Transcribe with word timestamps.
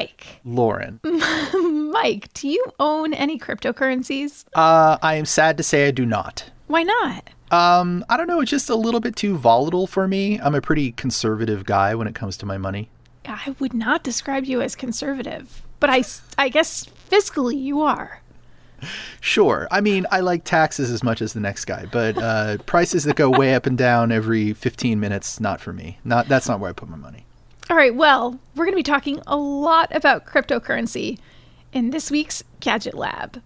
Mike. 0.00 0.40
Lauren. 0.44 1.00
Mike, 1.92 2.32
do 2.32 2.48
you 2.48 2.64
own 2.78 3.12
any 3.12 3.38
cryptocurrencies? 3.38 4.46
Uh, 4.54 4.96
I 5.02 5.16
am 5.16 5.26
sad 5.26 5.58
to 5.58 5.62
say 5.62 5.86
I 5.88 5.90
do 5.90 6.06
not. 6.06 6.50
Why 6.68 6.84
not? 6.84 7.28
Um, 7.50 8.04
I 8.08 8.16
don't 8.16 8.26
know. 8.26 8.40
It's 8.40 8.50
just 8.50 8.70
a 8.70 8.76
little 8.76 9.00
bit 9.00 9.14
too 9.14 9.36
volatile 9.36 9.86
for 9.86 10.08
me. 10.08 10.40
I'm 10.40 10.54
a 10.54 10.62
pretty 10.62 10.92
conservative 10.92 11.66
guy 11.66 11.94
when 11.94 12.06
it 12.06 12.14
comes 12.14 12.38
to 12.38 12.46
my 12.46 12.56
money. 12.56 12.88
I 13.26 13.54
would 13.58 13.74
not 13.74 14.02
describe 14.02 14.44
you 14.44 14.62
as 14.62 14.74
conservative, 14.74 15.62
but 15.80 15.90
I, 15.90 16.04
I 16.38 16.48
guess 16.48 16.86
fiscally 17.10 17.60
you 17.60 17.82
are. 17.82 18.22
Sure. 19.20 19.68
I 19.70 19.82
mean, 19.82 20.06
I 20.10 20.20
like 20.20 20.44
taxes 20.44 20.90
as 20.90 21.02
much 21.02 21.20
as 21.20 21.34
the 21.34 21.40
next 21.40 21.66
guy, 21.66 21.86
but 21.92 22.16
uh, 22.16 22.56
prices 22.66 23.04
that 23.04 23.16
go 23.16 23.28
way 23.28 23.54
up 23.54 23.66
and 23.66 23.76
down 23.76 24.10
every 24.10 24.54
15 24.54 24.98
minutes, 24.98 25.38
not 25.40 25.60
for 25.60 25.74
me. 25.74 25.98
Not 26.04 26.28
that's 26.28 26.48
not 26.48 26.60
where 26.60 26.70
I 26.70 26.72
put 26.72 26.88
my 26.88 26.96
money. 26.96 27.26
All 27.70 27.76
right. 27.76 27.94
Well, 27.94 28.40
we're 28.56 28.64
going 28.64 28.72
to 28.72 28.76
be 28.76 28.82
talking 28.82 29.22
a 29.28 29.36
lot 29.36 29.94
about 29.94 30.26
cryptocurrency 30.26 31.20
in 31.72 31.90
this 31.90 32.10
week's 32.10 32.42
Gadget 32.58 32.94
Lab. 32.94 33.40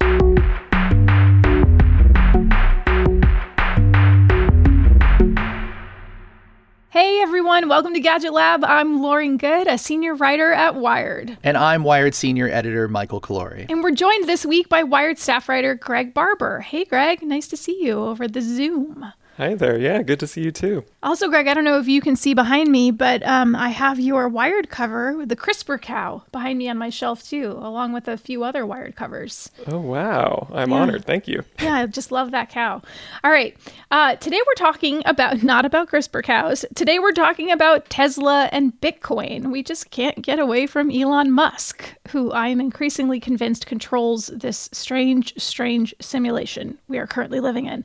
Hey 6.88 7.20
everyone, 7.20 7.68
welcome 7.68 7.92
to 7.92 8.00
Gadget 8.00 8.32
Lab. 8.32 8.64
I'm 8.64 9.02
Lauren 9.02 9.36
Goode, 9.36 9.66
a 9.66 9.76
senior 9.76 10.14
writer 10.14 10.52
at 10.52 10.76
Wired. 10.76 11.36
And 11.42 11.58
I'm 11.58 11.82
Wired 11.84 12.14
senior 12.14 12.48
editor 12.48 12.88
Michael 12.88 13.20
Calore. 13.20 13.66
And 13.68 13.82
we're 13.82 13.90
joined 13.90 14.26
this 14.26 14.46
week 14.46 14.70
by 14.70 14.84
Wired 14.84 15.18
staff 15.18 15.50
writer 15.50 15.74
Greg 15.74 16.14
Barber. 16.14 16.60
Hey 16.60 16.86
Greg, 16.86 17.20
nice 17.20 17.48
to 17.48 17.58
see 17.58 17.78
you 17.84 17.98
over 17.98 18.26
the 18.26 18.40
Zoom. 18.40 19.12
Hi 19.36 19.54
there. 19.54 19.76
Yeah, 19.76 20.02
good 20.02 20.20
to 20.20 20.28
see 20.28 20.42
you 20.42 20.52
too. 20.52 20.84
Also, 21.02 21.28
Greg, 21.28 21.48
I 21.48 21.54
don't 21.54 21.64
know 21.64 21.80
if 21.80 21.88
you 21.88 22.00
can 22.00 22.14
see 22.14 22.34
behind 22.34 22.70
me, 22.70 22.92
but 22.92 23.20
um, 23.26 23.56
I 23.56 23.70
have 23.70 23.98
your 23.98 24.28
Wired 24.28 24.70
cover 24.70 25.26
the 25.26 25.34
CRISPR 25.34 25.82
cow 25.82 26.22
behind 26.30 26.56
me 26.56 26.68
on 26.68 26.78
my 26.78 26.88
shelf 26.88 27.24
too, 27.24 27.50
along 27.58 27.92
with 27.92 28.06
a 28.06 28.16
few 28.16 28.44
other 28.44 28.64
Wired 28.64 28.94
covers. 28.94 29.50
Oh, 29.66 29.80
wow. 29.80 30.46
I'm 30.52 30.70
yeah. 30.70 30.76
honored. 30.76 31.04
Thank 31.04 31.26
you. 31.26 31.42
Yeah, 31.64 31.74
I 31.74 31.86
just 31.86 32.12
love 32.12 32.30
that 32.32 32.50
cow. 32.50 32.82
All 33.24 33.30
right. 33.30 33.56
Uh, 33.90 34.16
today 34.16 34.38
we're 34.46 34.54
talking 34.54 35.02
about, 35.06 35.42
not 35.42 35.64
about 35.64 35.88
CRISPR 35.88 36.22
cows. 36.22 36.64
Today 36.74 36.98
we're 36.98 37.12
talking 37.12 37.50
about 37.50 37.88
Tesla 37.88 38.50
and 38.52 38.78
Bitcoin. 38.80 39.50
We 39.50 39.62
just 39.62 39.90
can't 39.90 40.20
get 40.20 40.38
away 40.38 40.66
from 40.66 40.90
Elon 40.90 41.32
Musk, 41.32 41.94
who 42.08 42.30
I 42.32 42.48
am 42.48 42.60
increasingly 42.60 43.18
convinced 43.18 43.66
controls 43.66 44.26
this 44.26 44.68
strange, 44.72 45.32
strange 45.38 45.94
simulation 46.00 46.78
we 46.86 46.98
are 46.98 47.06
currently 47.06 47.40
living 47.40 47.66
in. 47.66 47.84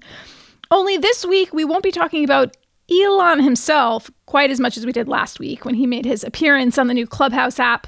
Only 0.71 0.97
this 0.97 1.25
week, 1.25 1.51
we 1.51 1.65
won't 1.65 1.83
be 1.83 1.91
talking 1.91 2.23
about 2.23 2.55
Elon 2.91 3.41
himself 3.41 4.11
quite 4.27 4.51
as 4.51 4.59
much 4.59 4.77
as 4.77 4.85
we 4.85 4.91
did 4.91 5.07
last 5.07 5.39
week 5.39 5.65
when 5.65 5.75
he 5.75 5.87
made 5.87 6.05
his 6.05 6.23
appearance 6.23 6.77
on 6.77 6.87
the 6.87 6.93
new 6.93 7.07
Clubhouse 7.07 7.59
app. 7.59 7.87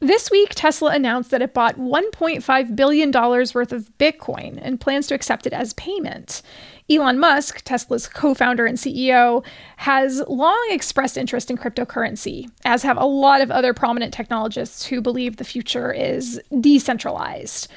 This 0.00 0.30
week, 0.30 0.50
Tesla 0.54 0.92
announced 0.92 1.30
that 1.30 1.42
it 1.42 1.54
bought 1.54 1.76
$1.5 1.76 2.76
billion 2.76 3.10
worth 3.10 3.72
of 3.72 3.90
Bitcoin 3.98 4.58
and 4.62 4.80
plans 4.80 5.08
to 5.08 5.14
accept 5.14 5.46
it 5.46 5.52
as 5.52 5.72
payment. 5.74 6.42
Elon 6.90 7.18
Musk, 7.18 7.62
Tesla's 7.62 8.08
co 8.08 8.32
founder 8.34 8.64
and 8.64 8.78
CEO, 8.78 9.44
has 9.76 10.22
long 10.28 10.66
expressed 10.70 11.18
interest 11.18 11.50
in 11.50 11.58
cryptocurrency, 11.58 12.48
as 12.64 12.82
have 12.82 12.96
a 12.96 13.04
lot 13.04 13.40
of 13.40 13.50
other 13.50 13.74
prominent 13.74 14.14
technologists 14.14 14.86
who 14.86 15.00
believe 15.00 15.36
the 15.36 15.44
future 15.44 15.92
is 15.92 16.40
decentralized. 16.60 17.68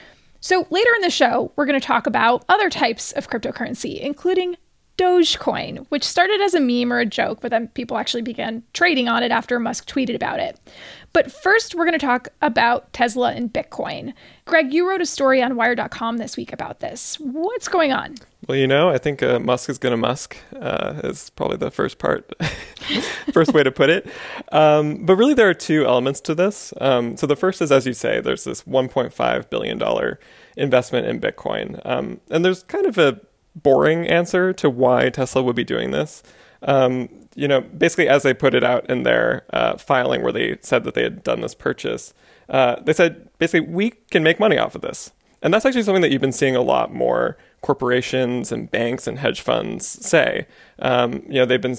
So, 0.42 0.68
later 0.72 0.90
in 0.96 1.02
the 1.02 1.10
show, 1.12 1.52
we're 1.56 1.68
going 1.68 1.80
to 1.80 1.86
talk 1.86 2.08
about 2.08 2.44
other 2.50 2.70
types 2.70 3.12
of 3.12 3.30
cryptocurrency, 3.30 4.00
including 4.00 4.58
Dogecoin, 4.98 5.86
which 5.90 6.04
started 6.04 6.42
as 6.42 6.54
a 6.54 6.60
meme 6.60 6.92
or 6.92 7.00
a 7.00 7.06
joke, 7.06 7.42
but 7.42 7.52
then 7.52 7.68
people 7.70 7.98
actually 7.98 8.24
began 8.24 8.64
trading 8.74 9.08
on 9.08 9.24
it 9.24 9.32
after 9.32 9.60
Musk 9.60 9.88
tweeted 9.88 10.16
about 10.16 10.40
it. 10.40 10.60
But 11.14 11.32
first, 11.32 11.76
we're 11.76 11.86
going 11.86 11.98
to 11.98 12.06
talk 12.06 12.30
about 12.42 12.92
Tesla 12.94 13.34
and 13.34 13.52
Bitcoin. 13.52 14.14
Greg, 14.46 14.74
you 14.74 14.88
wrote 14.88 15.02
a 15.02 15.06
story 15.06 15.42
on 15.42 15.56
Wired.com 15.56 16.18
this 16.18 16.38
week 16.38 16.52
about 16.54 16.80
this. 16.80 17.16
What's 17.20 17.68
going 17.68 17.92
on? 17.92 18.16
Well, 18.48 18.58
you 18.58 18.66
know, 18.66 18.90
I 18.90 18.98
think 18.98 19.22
uh, 19.22 19.40
Musk 19.40 19.70
is 19.70 19.78
going 19.78 19.92
to 19.92 19.98
Musk 19.98 20.36
uh, 20.60 21.00
is 21.04 21.30
probably 21.30 21.58
the 21.58 21.70
first 21.70 22.00
part, 22.00 22.34
first 23.32 23.54
way 23.54 23.62
to 23.62 23.72
put 23.72 23.92
it. 23.92 24.08
Um, 24.52 25.06
but 25.06 25.16
really, 25.16 25.36
there 25.36 25.48
are 25.48 25.54
two 25.54 25.86
elements 25.86 26.20
to 26.22 26.34
this. 26.34 26.74
Um, 26.82 27.16
so 27.18 27.28
the 27.28 27.36
first 27.36 27.62
is, 27.62 27.72
as 27.72 27.86
you 27.86 27.94
say, 27.94 28.20
there's 28.20 28.44
this 28.44 28.64
1.5 28.64 29.50
billion 29.52 29.78
dollar 29.78 30.20
investment 30.58 31.06
in 31.06 31.20
Bitcoin, 31.20 31.80
um, 31.86 32.20
and 32.32 32.44
there's 32.44 32.64
kind 32.64 32.88
of 32.88 32.98
a 32.98 33.22
boring 33.56 34.08
answer 34.08 34.54
to 34.54 34.70
why 34.70 35.10
Tesla 35.10 35.44
would 35.44 35.56
be 35.56 35.64
doing 35.64 35.92
this. 35.92 36.24
Um, 36.64 37.10
you 37.36 37.48
know, 37.48 37.62
basically, 37.62 38.08
as 38.08 38.24
they 38.24 38.34
put 38.34 38.56
it 38.56 38.64
out 38.64 38.90
in 38.90 39.04
their 39.04 39.46
uh, 39.52 39.78
filing 39.78 40.24
where 40.24 40.32
they 40.32 40.58
said 40.62 40.84
that 40.86 40.96
they 40.96 41.04
had 41.04 41.24
done 41.24 41.42
this 41.42 41.54
purchase, 41.54 42.14
uh, 42.50 42.80
they 42.82 42.94
said 42.94 43.30
basically 43.38 43.68
we 43.70 43.92
can 44.10 44.24
make 44.24 44.40
money 44.40 44.58
off 44.58 44.74
of 44.74 44.82
this, 44.82 45.12
and 45.42 45.54
that's 45.54 45.66
actually 45.66 45.84
something 45.84 46.02
that 46.02 46.12
you've 46.12 46.22
been 46.22 46.32
seeing 46.32 46.56
a 46.56 46.62
lot 46.62 46.94
more 46.94 47.38
corporations 47.62 48.52
and 48.52 48.70
banks 48.70 49.08
and 49.08 49.20
hedge 49.20 49.42
funds 49.42 49.86
say. 49.86 50.48
Um, 50.80 51.24
you 51.28 51.36
know, 51.36 51.46
they've 51.46 51.62
been 51.62 51.78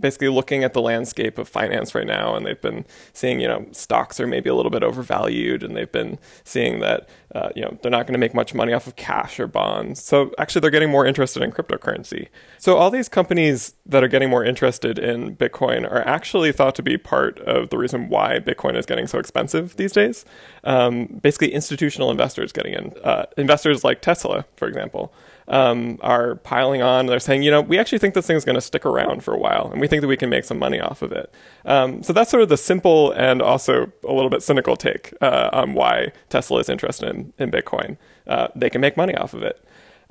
basically 0.00 0.28
looking 0.28 0.64
at 0.64 0.72
the 0.72 0.80
landscape 0.80 1.38
of 1.38 1.48
finance 1.48 1.94
right 1.94 2.06
now, 2.06 2.34
and 2.34 2.46
they've 2.46 2.60
been 2.60 2.84
seeing, 3.12 3.40
you 3.40 3.48
know, 3.48 3.66
stocks 3.72 4.18
are 4.20 4.26
maybe 4.26 4.48
a 4.48 4.54
little 4.54 4.70
bit 4.70 4.82
overvalued, 4.82 5.62
and 5.62 5.76
they've 5.76 5.90
been 5.90 6.18
seeing 6.44 6.80
that, 6.80 7.08
uh, 7.34 7.50
you 7.54 7.62
know, 7.62 7.76
they're 7.82 7.90
not 7.90 8.06
going 8.06 8.14
to 8.14 8.18
make 8.18 8.34
much 8.34 8.54
money 8.54 8.72
off 8.72 8.86
of 8.86 8.96
cash 8.96 9.38
or 9.38 9.46
bonds. 9.46 10.02
So 10.02 10.32
actually, 10.38 10.60
they're 10.60 10.70
getting 10.70 10.90
more 10.90 11.06
interested 11.06 11.42
in 11.42 11.52
cryptocurrency. 11.52 12.28
So 12.58 12.76
all 12.76 12.90
these 12.90 13.08
companies 13.08 13.74
that 13.84 14.02
are 14.02 14.08
getting 14.08 14.30
more 14.30 14.44
interested 14.44 14.98
in 14.98 15.36
Bitcoin 15.36 15.90
are 15.90 16.06
actually 16.06 16.52
thought 16.52 16.74
to 16.76 16.82
be 16.82 16.96
part 16.96 17.38
of 17.40 17.70
the 17.70 17.78
reason 17.78 18.08
why 18.08 18.38
Bitcoin 18.38 18.76
is 18.76 18.86
getting 18.86 19.06
so 19.06 19.18
expensive 19.18 19.76
these 19.76 19.92
days. 19.92 20.24
Um, 20.64 21.06
basically, 21.22 21.52
institutional 21.52 22.10
investors 22.10 22.52
getting 22.52 22.74
in, 22.74 22.94
uh, 23.04 23.26
investors 23.36 23.84
like 23.84 24.00
Tesla, 24.00 24.46
for 24.56 24.68
example 24.68 25.12
um, 25.48 25.98
are 26.02 26.36
piling 26.36 26.82
on. 26.82 27.06
They're 27.06 27.20
saying, 27.20 27.42
you 27.42 27.50
know, 27.50 27.60
we 27.60 27.78
actually 27.78 27.98
think 27.98 28.14
this 28.14 28.26
thing 28.26 28.36
is 28.36 28.44
going 28.44 28.54
to 28.54 28.60
stick 28.60 28.84
around 28.84 29.22
for 29.22 29.34
a 29.34 29.38
while, 29.38 29.70
and 29.70 29.80
we 29.80 29.86
think 29.86 30.02
that 30.02 30.08
we 30.08 30.16
can 30.16 30.30
make 30.30 30.44
some 30.44 30.58
money 30.58 30.80
off 30.80 31.02
of 31.02 31.12
it. 31.12 31.32
Um, 31.64 32.02
so 32.02 32.12
that's 32.12 32.30
sort 32.30 32.42
of 32.42 32.48
the 32.48 32.56
simple 32.56 33.12
and 33.12 33.40
also 33.40 33.92
a 34.06 34.12
little 34.12 34.30
bit 34.30 34.42
cynical 34.42 34.76
take 34.76 35.14
uh, 35.20 35.50
on 35.52 35.74
why 35.74 36.12
Tesla 36.28 36.60
is 36.60 36.68
interested 36.68 37.08
in, 37.08 37.32
in 37.38 37.50
Bitcoin. 37.50 37.96
Uh, 38.26 38.48
they 38.54 38.70
can 38.70 38.80
make 38.80 38.96
money 38.96 39.14
off 39.14 39.34
of 39.34 39.42
it. 39.42 39.62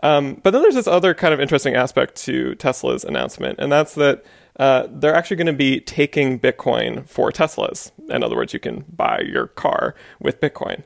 Um, 0.03 0.39
but 0.43 0.51
then 0.51 0.61
there's 0.61 0.75
this 0.75 0.87
other 0.87 1.13
kind 1.13 1.33
of 1.33 1.39
interesting 1.39 1.75
aspect 1.75 2.15
to 2.25 2.55
Tesla's 2.55 3.03
announcement, 3.03 3.59
and 3.59 3.71
that's 3.71 3.95
that 3.95 4.23
uh, 4.59 4.87
they're 4.89 5.15
actually 5.15 5.37
going 5.37 5.47
to 5.47 5.53
be 5.53 5.79
taking 5.79 6.39
Bitcoin 6.39 7.07
for 7.07 7.31
Teslas. 7.31 7.91
In 8.09 8.23
other 8.23 8.35
words, 8.35 8.53
you 8.53 8.59
can 8.59 8.85
buy 8.93 9.21
your 9.21 9.47
car 9.47 9.95
with 10.19 10.39
Bitcoin. 10.39 10.83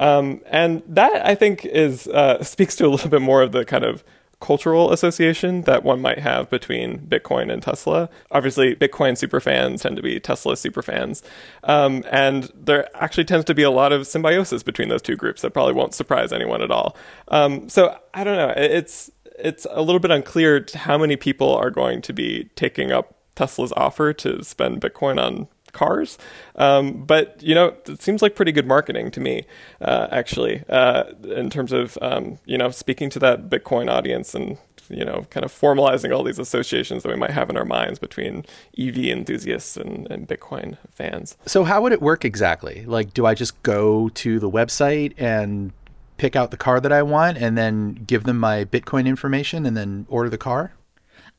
Um, 0.00 0.40
and 0.46 0.82
that 0.88 1.24
I 1.24 1.36
think 1.36 1.64
is 1.64 2.08
uh, 2.08 2.42
speaks 2.42 2.74
to 2.76 2.86
a 2.86 2.88
little 2.88 3.10
bit 3.10 3.22
more 3.22 3.42
of 3.42 3.52
the 3.52 3.64
kind 3.64 3.84
of 3.84 4.02
cultural 4.40 4.90
association 4.90 5.62
that 5.62 5.84
one 5.84 6.00
might 6.00 6.18
have 6.18 6.48
between 6.48 6.98
Bitcoin 7.00 7.52
and 7.52 7.62
Tesla. 7.62 8.08
Obviously, 8.30 8.74
Bitcoin 8.74 9.12
superfans 9.12 9.82
tend 9.82 9.96
to 9.96 10.02
be 10.02 10.18
Tesla 10.18 10.54
superfans. 10.54 11.22
Um, 11.64 12.02
and 12.10 12.50
there 12.54 12.88
actually 12.96 13.24
tends 13.24 13.44
to 13.44 13.54
be 13.54 13.62
a 13.62 13.70
lot 13.70 13.92
of 13.92 14.06
symbiosis 14.06 14.62
between 14.62 14.88
those 14.88 15.02
two 15.02 15.14
groups 15.14 15.42
that 15.42 15.50
probably 15.50 15.74
won't 15.74 15.94
surprise 15.94 16.32
anyone 16.32 16.62
at 16.62 16.70
all. 16.70 16.96
Um, 17.28 17.68
so 17.68 17.98
I 18.14 18.24
don't 18.24 18.36
know. 18.36 18.54
It's, 18.56 19.10
it's 19.38 19.66
a 19.70 19.82
little 19.82 20.00
bit 20.00 20.10
unclear 20.10 20.64
how 20.74 20.96
many 20.96 21.16
people 21.16 21.54
are 21.54 21.70
going 21.70 22.00
to 22.02 22.14
be 22.14 22.48
taking 22.56 22.90
up 22.90 23.14
Tesla's 23.34 23.72
offer 23.76 24.12
to 24.14 24.42
spend 24.42 24.80
Bitcoin 24.80 25.22
on 25.22 25.48
cars. 25.72 26.18
Um, 26.56 27.04
but 27.04 27.42
you 27.42 27.54
know, 27.54 27.74
it 27.86 28.02
seems 28.02 28.22
like 28.22 28.34
pretty 28.34 28.52
good 28.52 28.66
marketing 28.66 29.10
to 29.12 29.20
me, 29.20 29.44
uh, 29.80 30.08
actually, 30.10 30.62
uh, 30.68 31.04
in 31.24 31.50
terms 31.50 31.72
of 31.72 31.98
um, 32.00 32.38
you 32.44 32.58
know 32.58 32.70
speaking 32.70 33.10
to 33.10 33.18
that 33.20 33.48
Bitcoin 33.48 33.90
audience 33.90 34.34
and 34.34 34.58
you 34.88 35.04
know 35.04 35.26
kind 35.30 35.44
of 35.44 35.52
formalizing 35.52 36.14
all 36.14 36.22
these 36.22 36.38
associations 36.38 37.02
that 37.02 37.08
we 37.08 37.16
might 37.16 37.30
have 37.30 37.48
in 37.48 37.56
our 37.56 37.64
minds 37.64 37.98
between 37.98 38.44
EV 38.78 38.98
enthusiasts 38.98 39.76
and, 39.76 40.10
and 40.10 40.28
Bitcoin 40.28 40.76
fans. 40.90 41.36
So 41.46 41.64
how 41.64 41.80
would 41.82 41.92
it 41.92 42.02
work 42.02 42.24
exactly? 42.24 42.84
Like, 42.86 43.14
do 43.14 43.26
I 43.26 43.34
just 43.34 43.62
go 43.62 44.08
to 44.10 44.38
the 44.38 44.50
website 44.50 45.14
and 45.16 45.72
pick 46.16 46.36
out 46.36 46.50
the 46.50 46.56
car 46.56 46.80
that 46.80 46.92
I 46.92 47.02
want 47.02 47.38
and 47.38 47.56
then 47.56 47.94
give 48.06 48.24
them 48.24 48.38
my 48.38 48.64
Bitcoin 48.66 49.06
information 49.06 49.64
and 49.64 49.76
then 49.76 50.06
order 50.10 50.28
the 50.28 50.38
car? 50.38 50.72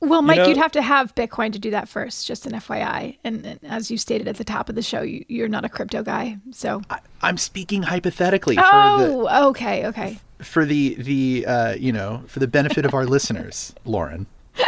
Well, 0.01 0.23
Mike, 0.23 0.37
you 0.37 0.43
know, 0.43 0.49
you'd 0.49 0.57
have 0.57 0.71
to 0.71 0.81
have 0.81 1.13
Bitcoin 1.13 1.53
to 1.53 1.59
do 1.59 1.69
that 1.71 1.87
first, 1.87 2.25
just 2.25 2.47
an 2.47 2.53
FYI. 2.53 3.17
And, 3.23 3.45
and 3.45 3.59
as 3.63 3.91
you 3.91 3.97
stated 3.97 4.27
at 4.27 4.37
the 4.37 4.43
top 4.43 4.67
of 4.67 4.73
the 4.73 4.81
show, 4.81 5.03
you, 5.03 5.45
are 5.45 5.47
not 5.47 5.63
a 5.63 5.69
crypto 5.69 6.01
guy, 6.01 6.37
so 6.49 6.81
I, 6.89 6.99
am 7.21 7.37
speaking 7.37 7.83
hypothetically. 7.83 8.57
Oh, 8.57 9.27
the, 9.27 9.45
okay, 9.47 9.85
okay. 9.87 10.19
For 10.39 10.65
the 10.65 10.95
the 10.95 11.45
uh, 11.45 11.73
you 11.73 11.91
know 11.91 12.23
for 12.25 12.39
the 12.39 12.47
benefit 12.47 12.83
of 12.83 12.95
our 12.95 13.05
listeners, 13.15 13.73
Lauren. 13.85 14.25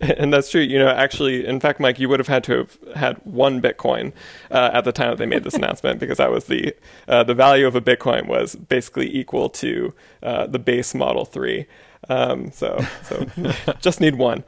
And 0.00 0.32
that's 0.32 0.50
true. 0.50 0.62
You 0.62 0.78
know, 0.78 0.88
actually, 0.88 1.44
in 1.44 1.60
fact, 1.60 1.80
Mike, 1.80 1.98
you 1.98 2.08
would 2.08 2.20
have 2.20 2.28
had 2.28 2.44
to 2.44 2.58
have 2.58 2.78
had 2.94 3.16
one 3.24 3.60
Bitcoin 3.60 4.12
uh, 4.50 4.70
at 4.72 4.84
the 4.84 4.92
time 4.92 5.10
that 5.10 5.18
they 5.18 5.26
made 5.26 5.44
this 5.44 5.54
announcement, 5.60 6.00
because 6.00 6.18
that 6.18 6.30
was 6.30 6.44
the 6.44 6.74
uh, 7.08 7.22
the 7.24 7.34
value 7.34 7.66
of 7.66 7.74
a 7.74 7.80
Bitcoin 7.80 8.26
was 8.26 8.54
basically 8.54 9.14
equal 9.14 9.50
to 9.50 9.92
uh, 10.22 10.46
the 10.46 10.58
base 10.58 10.94
Model 10.94 11.24
Three. 11.24 11.66
Um, 12.08 12.50
so 12.52 12.84
so 13.04 13.26
just 13.80 14.00
need 14.00 14.16
one. 14.16 14.44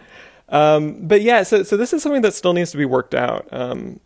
Um, 0.48 1.06
but 1.06 1.22
yeah, 1.22 1.42
so 1.42 1.62
so 1.62 1.76
this 1.76 1.92
is 1.92 2.02
something 2.02 2.22
that 2.22 2.34
still 2.34 2.52
needs 2.52 2.70
to 2.72 2.76
be 2.76 2.84
worked 2.84 3.14
out. 3.14 3.48
Um, 3.52 4.00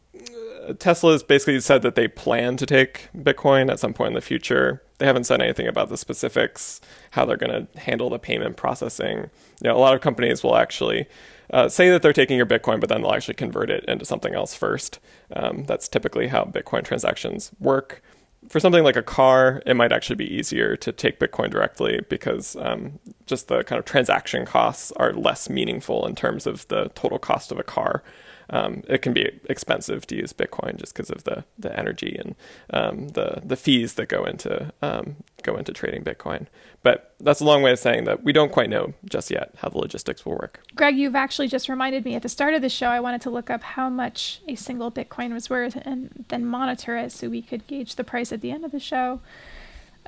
Tesla's 0.79 1.23
basically 1.23 1.61
said 1.61 1.83
that 1.83 1.95
they 1.95 2.09
plan 2.09 2.57
to 2.57 2.67
take 2.67 3.09
Bitcoin 3.17 3.71
at 3.71 3.79
some 3.79 3.95
point 3.95 4.09
in 4.09 4.15
the 4.15 4.21
future. 4.21 4.83
They 4.99 5.07
haven't 5.07 5.25
said 5.25 5.41
anything 5.41 5.67
about 5.67 5.89
the 5.89 5.97
specifics, 5.97 6.81
how 7.13 7.25
they're 7.25 7.37
going 7.37 7.67
to 7.67 7.81
handle 7.81 8.11
the 8.11 8.19
payment 8.19 8.57
processing. 8.57 9.31
You 9.63 9.71
know, 9.71 9.77
a 9.77 9.79
lot 9.79 9.95
of 9.95 10.01
companies 10.01 10.43
will 10.43 10.57
actually 10.57 11.07
uh, 11.53 11.69
say 11.69 11.91
that 11.91 12.03
they're 12.03 12.13
taking 12.13 12.37
your 12.37 12.47
Bitcoin, 12.47 12.81
but 12.81 12.89
then 12.89 13.03
they'll 13.03 13.13
actually 13.13 13.35
convert 13.35 13.71
it 13.71 13.85
into 13.85 14.05
something 14.05 14.35
else 14.35 14.55
first. 14.55 14.99
Um, 15.35 15.65
that's 15.65 15.89
typically 15.89 16.29
how 16.29 16.45
Bitcoin 16.45 16.85
transactions 16.85 17.53
work. 17.61 18.03
For 18.49 18.61
something 18.61 18.85
like 18.85 18.97
a 18.97 19.03
car, 19.03 19.63
it 19.67 19.75
might 19.75 19.93
actually 19.93 20.17
be 20.17 20.33
easier 20.33 20.77
to 20.77 20.93
take 20.93 21.19
Bitcoin 21.19 21.51
directly 21.51 22.01
because 22.09 22.55
um, 22.57 22.99
just 23.27 23.49
the 23.49 23.65
kind 23.65 23.79
of 23.79 23.85
transaction 23.85 24.45
costs 24.47 24.93
are 24.93 25.13
less 25.13 25.51
meaningful 25.51 26.07
in 26.07 26.15
terms 26.15 26.47
of 26.47 26.67
the 26.69 26.91
total 26.95 27.19
cost 27.19 27.51
of 27.51 27.59
a 27.59 27.65
car 27.65 28.03
um, 28.51 28.83
it 28.89 29.03
can 29.03 29.13
be 29.13 29.41
expensive 29.49 30.07
to 30.09 30.17
use 30.17 30.33
Bitcoin 30.33 30.77
just 30.77 30.95
because 30.95 31.11
of 31.11 31.25
the 31.25 31.45
the 31.59 31.77
energy 31.79 32.17
and 32.19 32.35
um, 32.71 33.09
the 33.09 33.41
the 33.45 33.57
fees 33.57 33.95
that 33.95 34.09
go 34.09 34.25
into 34.25 34.73
um, 34.83 35.17
go 35.43 35.57
into 35.57 35.73
trading 35.73 36.05
Bitcoin. 36.05 36.47
But 36.83 37.15
that's 37.19 37.41
a 37.41 37.45
long 37.45 37.63
way 37.63 37.73
of 37.73 37.79
saying 37.79 38.05
that 38.05 38.23
we 38.23 38.33
don't 38.33 38.53
quite 38.53 38.71
know 38.71 38.95
just 39.05 39.31
yet 39.31 39.55
how 39.59 39.69
the 39.69 39.79
logistics 39.79 40.25
will 40.25 40.35
work. 40.35 40.63
Greg, 40.75 40.97
you've 40.97 41.17
actually 41.17 41.49
just 41.49 41.69
reminded 41.69 42.05
me 42.05 42.15
at 42.15 42.23
the 42.23 42.29
start 42.29 42.55
of 42.55 42.63
the 42.63 42.69
show. 42.69 42.89
I 42.89 43.01
wanted 43.01 43.23
to 43.23 43.31
look 43.31 43.51
up 43.51 43.63
how 43.63 43.89
much 43.89 44.41
a 44.47 44.55
single 44.55 44.93
Bitcoin 44.93 45.33
was 45.33 45.51
worth 45.51 45.77
and 45.85 46.25
then 46.29 46.45
monitor 46.45 46.97
it 46.97 47.11
so 47.13 47.29
we 47.29 47.43
could 47.43 47.67
gauge 47.67 47.97
the 47.97 48.05
price 48.05 48.33
at 48.33 48.41
the 48.41 48.53
end 48.53 48.65
of 48.65 48.71
the 48.71 48.81
show. 48.81 49.21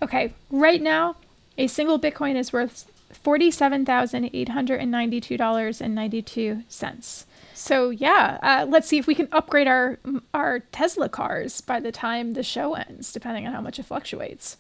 Okay, 0.00 0.34
right 0.50 0.80
now, 0.80 1.16
a 1.56 1.66
single 1.66 1.98
Bitcoin 1.98 2.36
is 2.36 2.52
worth 2.52 2.88
forty-seven 3.12 3.84
thousand 3.84 4.30
eight 4.32 4.50
hundred 4.50 4.80
and 4.80 4.90
ninety-two 4.90 5.36
dollars 5.36 5.80
and 5.80 5.94
ninety-two 5.94 6.62
cents. 6.68 7.26
So 7.54 7.90
yeah, 7.90 8.38
uh, 8.42 8.66
let's 8.68 8.86
see 8.86 8.98
if 8.98 9.06
we 9.06 9.14
can 9.14 9.28
upgrade 9.32 9.66
our 9.66 9.98
our 10.32 10.60
Tesla 10.60 11.08
cars 11.08 11.60
by 11.60 11.80
the 11.80 11.92
time 11.92 12.34
the 12.34 12.42
show 12.42 12.74
ends, 12.74 13.12
depending 13.12 13.46
on 13.46 13.52
how 13.52 13.60
much 13.60 13.78
it 13.78 13.84
fluctuates. 13.84 14.56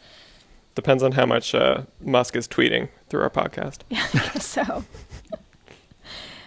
Depends 0.74 1.02
on 1.02 1.12
how 1.12 1.26
much 1.26 1.54
uh, 1.54 1.82
Musk 2.00 2.36
is 2.36 2.46
tweeting 2.46 2.88
through 3.08 3.22
our 3.22 3.30
podcast. 3.30 3.78
Yeah, 3.88 4.06
so. 4.38 4.84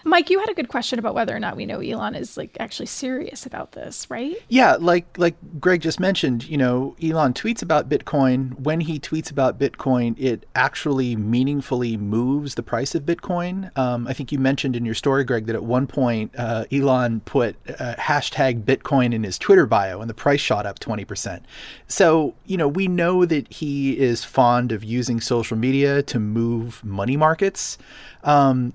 Mike, 0.03 0.29
you 0.29 0.39
had 0.39 0.49
a 0.49 0.53
good 0.53 0.67
question 0.67 0.99
about 0.99 1.13
whether 1.15 1.35
or 1.35 1.39
not 1.39 1.55
we 1.55 1.65
know 1.65 1.79
Elon 1.79 2.15
is 2.15 2.37
like 2.37 2.57
actually 2.59 2.85
serious 2.85 3.45
about 3.45 3.73
this, 3.73 4.09
right? 4.09 4.35
Yeah, 4.49 4.77
like 4.79 5.17
like 5.17 5.35
Greg 5.59 5.81
just 5.81 5.99
mentioned, 5.99 6.47
you 6.47 6.57
know, 6.57 6.95
Elon 7.01 7.33
tweets 7.33 7.61
about 7.61 7.89
Bitcoin. 7.89 8.59
When 8.59 8.81
he 8.81 8.99
tweets 8.99 9.31
about 9.31 9.59
Bitcoin, 9.59 10.15
it 10.17 10.45
actually 10.55 11.15
meaningfully 11.15 11.97
moves 11.97 12.55
the 12.55 12.63
price 12.63 12.95
of 12.95 13.03
Bitcoin. 13.03 13.75
Um, 13.77 14.07
I 14.07 14.13
think 14.13 14.31
you 14.31 14.39
mentioned 14.39 14.75
in 14.75 14.85
your 14.85 14.95
story, 14.95 15.23
Greg, 15.23 15.45
that 15.45 15.55
at 15.55 15.63
one 15.63 15.87
point 15.87 16.33
uh, 16.37 16.65
Elon 16.71 17.21
put 17.21 17.55
uh, 17.69 17.95
hashtag 17.95 18.63
Bitcoin 18.63 19.13
in 19.13 19.23
his 19.23 19.37
Twitter 19.37 19.65
bio, 19.65 20.01
and 20.01 20.09
the 20.09 20.13
price 20.13 20.41
shot 20.41 20.65
up 20.65 20.79
twenty 20.79 21.05
percent. 21.05 21.45
So 21.87 22.33
you 22.45 22.57
know, 22.57 22.67
we 22.67 22.87
know 22.87 23.25
that 23.25 23.51
he 23.53 23.99
is 23.99 24.23
fond 24.23 24.71
of 24.71 24.83
using 24.83 25.21
social 25.21 25.57
media 25.57 26.01
to 26.03 26.19
move 26.19 26.83
money 26.83 27.17
markets. 27.17 27.77
Um, 28.23 28.73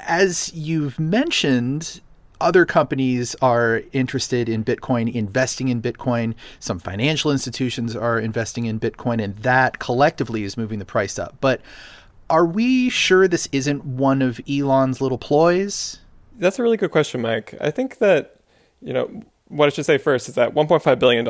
as 0.00 0.52
you've 0.54 0.98
mentioned, 0.98 2.00
other 2.40 2.66
companies 2.66 3.34
are 3.40 3.82
interested 3.92 4.48
in 4.48 4.64
Bitcoin, 4.64 5.12
investing 5.12 5.68
in 5.68 5.80
Bitcoin. 5.80 6.34
Some 6.58 6.78
financial 6.78 7.30
institutions 7.30 7.96
are 7.96 8.18
investing 8.18 8.66
in 8.66 8.78
Bitcoin, 8.78 9.22
and 9.22 9.36
that 9.36 9.78
collectively 9.78 10.44
is 10.44 10.56
moving 10.56 10.78
the 10.78 10.84
price 10.84 11.18
up. 11.18 11.36
But 11.40 11.60
are 12.28 12.44
we 12.44 12.90
sure 12.90 13.28
this 13.28 13.48
isn't 13.52 13.84
one 13.84 14.20
of 14.20 14.40
Elon's 14.48 15.00
little 15.00 15.18
ploys? 15.18 16.00
That's 16.38 16.58
a 16.58 16.62
really 16.62 16.76
good 16.76 16.90
question, 16.90 17.22
Mike. 17.22 17.54
I 17.60 17.70
think 17.70 17.98
that, 17.98 18.36
you 18.82 18.92
know, 18.92 19.22
what 19.48 19.66
I 19.66 19.70
should 19.70 19.86
say 19.86 19.96
first 19.96 20.28
is 20.28 20.34
that 20.34 20.54
$1.5 20.54 20.98
billion 20.98 21.26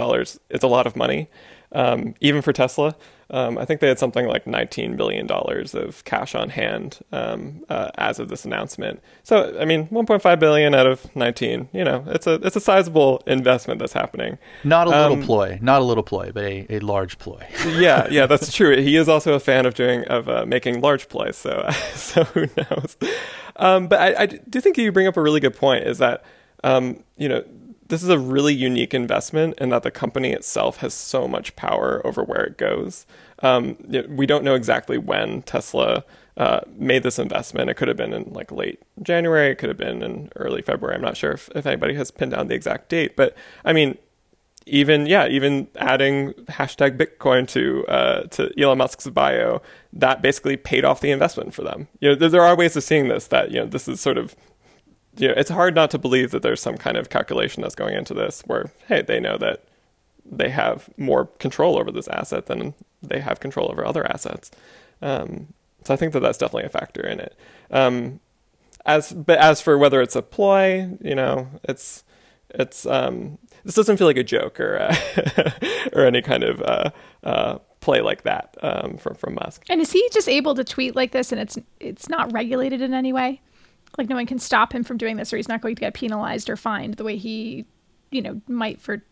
is 0.50 0.62
a 0.62 0.66
lot 0.66 0.86
of 0.86 0.96
money, 0.96 1.28
um, 1.72 2.14
even 2.20 2.42
for 2.42 2.52
Tesla. 2.52 2.96
Um, 3.28 3.58
I 3.58 3.64
think 3.64 3.80
they 3.80 3.88
had 3.88 3.98
something 3.98 4.26
like 4.26 4.44
$19 4.44 4.96
billion 4.96 5.28
of 5.30 6.04
cash 6.04 6.34
on 6.34 6.50
hand 6.50 7.00
um, 7.10 7.64
uh, 7.68 7.90
as 7.96 8.20
of 8.20 8.28
this 8.28 8.44
announcement. 8.44 9.02
So, 9.24 9.56
I 9.58 9.64
mean, 9.64 9.88
1.5 9.88 10.38
billion 10.38 10.74
out 10.74 10.86
of 10.86 11.14
19, 11.16 11.68
you 11.72 11.82
know, 11.82 12.04
it's 12.06 12.26
a 12.28 12.34
it's 12.34 12.54
a 12.54 12.60
sizable 12.60 13.22
investment 13.26 13.80
that's 13.80 13.92
happening. 13.92 14.38
Not 14.62 14.86
a 14.86 14.90
little 14.90 15.12
um, 15.14 15.22
ploy, 15.22 15.58
not 15.60 15.80
a 15.80 15.84
little 15.84 16.04
ploy, 16.04 16.30
but 16.32 16.44
a, 16.44 16.66
a 16.70 16.78
large 16.78 17.18
ploy. 17.18 17.44
yeah, 17.66 18.06
yeah, 18.10 18.26
that's 18.26 18.52
true. 18.52 18.80
He 18.80 18.96
is 18.96 19.08
also 19.08 19.34
a 19.34 19.40
fan 19.40 19.66
of 19.66 19.74
doing 19.74 20.04
of 20.04 20.28
uh, 20.28 20.46
making 20.46 20.80
large 20.80 21.08
ploys. 21.08 21.36
So, 21.36 21.68
so 21.94 22.24
who 22.24 22.46
knows? 22.56 22.96
Um, 23.56 23.88
but 23.88 24.00
I, 24.00 24.22
I, 24.22 24.26
do 24.26 24.60
think 24.60 24.78
you 24.78 24.92
bring 24.92 25.06
up 25.06 25.16
a 25.16 25.22
really 25.22 25.40
good 25.40 25.56
point. 25.56 25.84
Is 25.84 25.98
that 25.98 26.24
um, 26.62 27.02
you 27.16 27.28
know 27.28 27.42
this 27.88 28.02
is 28.02 28.08
a 28.08 28.18
really 28.18 28.54
unique 28.54 28.94
investment 28.94 29.58
in 29.58 29.68
that 29.70 29.82
the 29.82 29.90
company 29.90 30.32
itself 30.32 30.78
has 30.78 30.94
so 30.94 31.28
much 31.28 31.54
power 31.56 32.04
over 32.04 32.22
where 32.22 32.44
it 32.44 32.58
goes. 32.58 33.06
Um, 33.40 33.76
we 34.08 34.26
don't 34.26 34.44
know 34.44 34.54
exactly 34.54 34.98
when 34.98 35.42
Tesla 35.42 36.04
uh, 36.36 36.60
made 36.76 37.02
this 37.02 37.18
investment. 37.18 37.70
It 37.70 37.74
could 37.74 37.88
have 37.88 37.96
been 37.96 38.12
in 38.12 38.32
like 38.32 38.50
late 38.50 38.82
January. 39.02 39.50
It 39.50 39.56
could 39.56 39.68
have 39.68 39.78
been 39.78 40.02
in 40.02 40.30
early 40.36 40.62
February. 40.62 40.96
I'm 40.96 41.02
not 41.02 41.16
sure 41.16 41.32
if, 41.32 41.48
if 41.54 41.66
anybody 41.66 41.94
has 41.94 42.10
pinned 42.10 42.32
down 42.32 42.48
the 42.48 42.54
exact 42.54 42.88
date, 42.88 43.16
but 43.16 43.36
I 43.64 43.72
mean, 43.72 43.96
even 44.66 45.06
yeah, 45.06 45.28
even 45.28 45.68
adding 45.76 46.32
hashtag 46.48 46.98
Bitcoin 46.98 47.46
to 47.48 47.86
uh, 47.86 48.22
to 48.24 48.52
Elon 48.60 48.78
Musk's 48.78 49.06
bio, 49.08 49.62
that 49.92 50.22
basically 50.22 50.56
paid 50.56 50.84
off 50.84 51.00
the 51.00 51.12
investment 51.12 51.54
for 51.54 51.62
them. 51.62 51.86
You 52.00 52.10
know, 52.10 52.14
there, 52.16 52.28
there 52.28 52.42
are 52.42 52.56
ways 52.56 52.76
of 52.76 52.82
seeing 52.82 53.06
this 53.08 53.28
that 53.28 53.52
you 53.52 53.60
know 53.60 53.66
this 53.66 53.86
is 53.86 54.00
sort 54.00 54.18
of 54.18 54.34
you 55.16 55.28
know, 55.28 55.34
it's 55.36 55.50
hard 55.50 55.74
not 55.74 55.90
to 55.92 55.98
believe 55.98 56.30
that 56.30 56.42
there's 56.42 56.60
some 56.60 56.76
kind 56.76 56.96
of 56.96 57.10
calculation 57.10 57.62
that's 57.62 57.74
going 57.74 57.94
into 57.94 58.14
this 58.14 58.42
where, 58.46 58.70
hey, 58.88 59.02
they 59.02 59.20
know 59.20 59.36
that 59.38 59.64
they 60.24 60.50
have 60.50 60.88
more 60.96 61.26
control 61.38 61.78
over 61.78 61.90
this 61.90 62.08
asset 62.08 62.46
than 62.46 62.74
they 63.02 63.20
have 63.20 63.40
control 63.40 63.70
over 63.70 63.86
other 63.86 64.06
assets. 64.06 64.50
Um, 65.00 65.48
so 65.84 65.94
I 65.94 65.96
think 65.96 66.12
that 66.12 66.20
that's 66.20 66.38
definitely 66.38 66.66
a 66.66 66.70
factor 66.70 67.06
in 67.06 67.20
it. 67.20 67.36
Um, 67.70 68.20
as 68.84 69.12
but 69.12 69.38
as 69.38 69.60
for 69.60 69.76
whether 69.78 70.00
it's 70.00 70.16
a 70.16 70.22
ploy, 70.22 70.90
you 71.00 71.14
know, 71.14 71.48
it's 71.64 72.04
it's 72.50 72.86
um, 72.86 73.38
this 73.64 73.74
doesn't 73.74 73.96
feel 73.96 74.06
like 74.06 74.16
a 74.16 74.24
joke 74.24 74.60
or 74.60 74.78
uh, 74.78 75.50
or 75.92 76.06
any 76.06 76.22
kind 76.22 76.44
of 76.44 76.62
uh, 76.62 76.90
uh, 77.24 77.58
play 77.80 78.00
like 78.00 78.22
that 78.22 78.56
um, 78.62 78.96
from 78.96 79.14
from 79.14 79.34
Musk. 79.34 79.64
And 79.68 79.80
is 79.80 79.92
he 79.92 80.08
just 80.12 80.28
able 80.28 80.54
to 80.54 80.64
tweet 80.64 80.96
like 80.96 81.12
this, 81.12 81.32
and 81.32 81.40
it's 81.40 81.58
it's 81.80 82.08
not 82.08 82.32
regulated 82.32 82.80
in 82.80 82.94
any 82.94 83.12
way? 83.12 83.40
Like 83.98 84.08
no 84.08 84.16
one 84.16 84.26
can 84.26 84.38
stop 84.38 84.72
him 84.72 84.84
from 84.84 84.98
doing 84.98 85.16
this, 85.16 85.32
or 85.32 85.36
he's 85.36 85.48
not 85.48 85.60
going 85.60 85.74
to 85.74 85.80
get 85.80 85.94
penalized 85.94 86.50
or 86.50 86.56
fined 86.56 86.94
the 86.94 87.04
way 87.04 87.16
he, 87.16 87.64
you 88.10 88.22
know, 88.22 88.40
might 88.46 88.80
for 88.80 89.02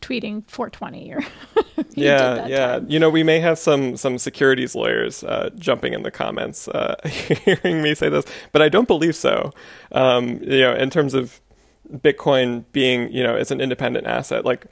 tweeting 0.00 0.42
420 0.50 1.12
or 1.12 1.20
yeah 1.94 2.46
yeah. 2.48 2.66
time. 2.72 2.86
you 2.90 2.98
know 2.98 3.08
we 3.08 3.22
may 3.22 3.38
have 3.38 3.56
some 3.56 3.96
some 3.96 4.18
securities 4.18 4.74
lawyers 4.74 5.22
uh, 5.22 5.48
jumping 5.56 5.92
in 5.92 6.02
the 6.02 6.10
comments 6.10 6.66
uh, 6.66 6.96
hearing 7.06 7.80
me 7.82 7.94
say 7.94 8.08
this 8.08 8.24
but 8.50 8.60
i 8.60 8.68
don't 8.68 8.88
believe 8.88 9.14
so. 9.14 9.52
Um, 9.92 10.40
you 10.42 10.60
know 10.60 10.74
in 10.74 10.90
terms 10.90 11.14
of 11.14 11.40
bitcoin 11.88 12.64
being 12.72 13.12
you 13.12 13.22
know 13.22 13.36
it's 13.36 13.52
an 13.52 13.60
independent 13.60 14.08
asset 14.08 14.44
like 14.44 14.66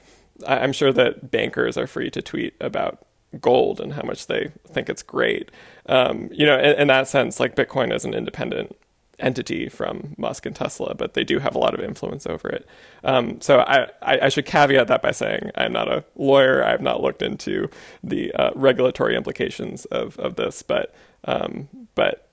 I, 0.48 0.58
i'm 0.58 0.72
sure 0.72 0.92
that 0.92 1.30
bankers 1.30 1.78
are 1.78 1.86
free 1.86 2.10
to 2.10 2.20
tweet 2.20 2.54
about 2.60 2.98
gold 3.40 3.80
and 3.80 3.92
how 3.92 4.02
much 4.02 4.26
they 4.26 4.50
think 4.66 4.88
it's 4.88 5.02
great. 5.02 5.50
Um, 5.86 6.28
you 6.32 6.46
know 6.46 6.58
in, 6.58 6.76
in 6.76 6.88
that 6.88 7.06
sense 7.08 7.38
like 7.38 7.54
bitcoin 7.54 7.94
is 7.94 8.04
an 8.04 8.14
independent 8.14 8.76
entity 9.20 9.68
from 9.68 10.14
Musk 10.18 10.46
and 10.46 10.54
Tesla, 10.56 10.94
but 10.94 11.14
they 11.14 11.24
do 11.24 11.38
have 11.38 11.54
a 11.54 11.58
lot 11.58 11.74
of 11.74 11.80
influence 11.80 12.26
over 12.26 12.48
it. 12.48 12.66
Um, 13.04 13.40
so 13.40 13.60
I, 13.60 13.88
I, 14.02 14.20
I, 14.22 14.28
should 14.28 14.46
caveat 14.46 14.88
that 14.88 15.02
by 15.02 15.12
saying 15.12 15.50
I'm 15.54 15.72
not 15.72 15.88
a 15.88 16.04
lawyer. 16.16 16.64
I 16.64 16.70
have 16.70 16.80
not 16.80 17.02
looked 17.02 17.22
into 17.22 17.68
the 18.02 18.32
uh, 18.34 18.50
regulatory 18.54 19.16
implications 19.16 19.84
of, 19.86 20.18
of 20.18 20.36
this, 20.36 20.62
but 20.62 20.94
um, 21.24 21.68
but 21.94 22.28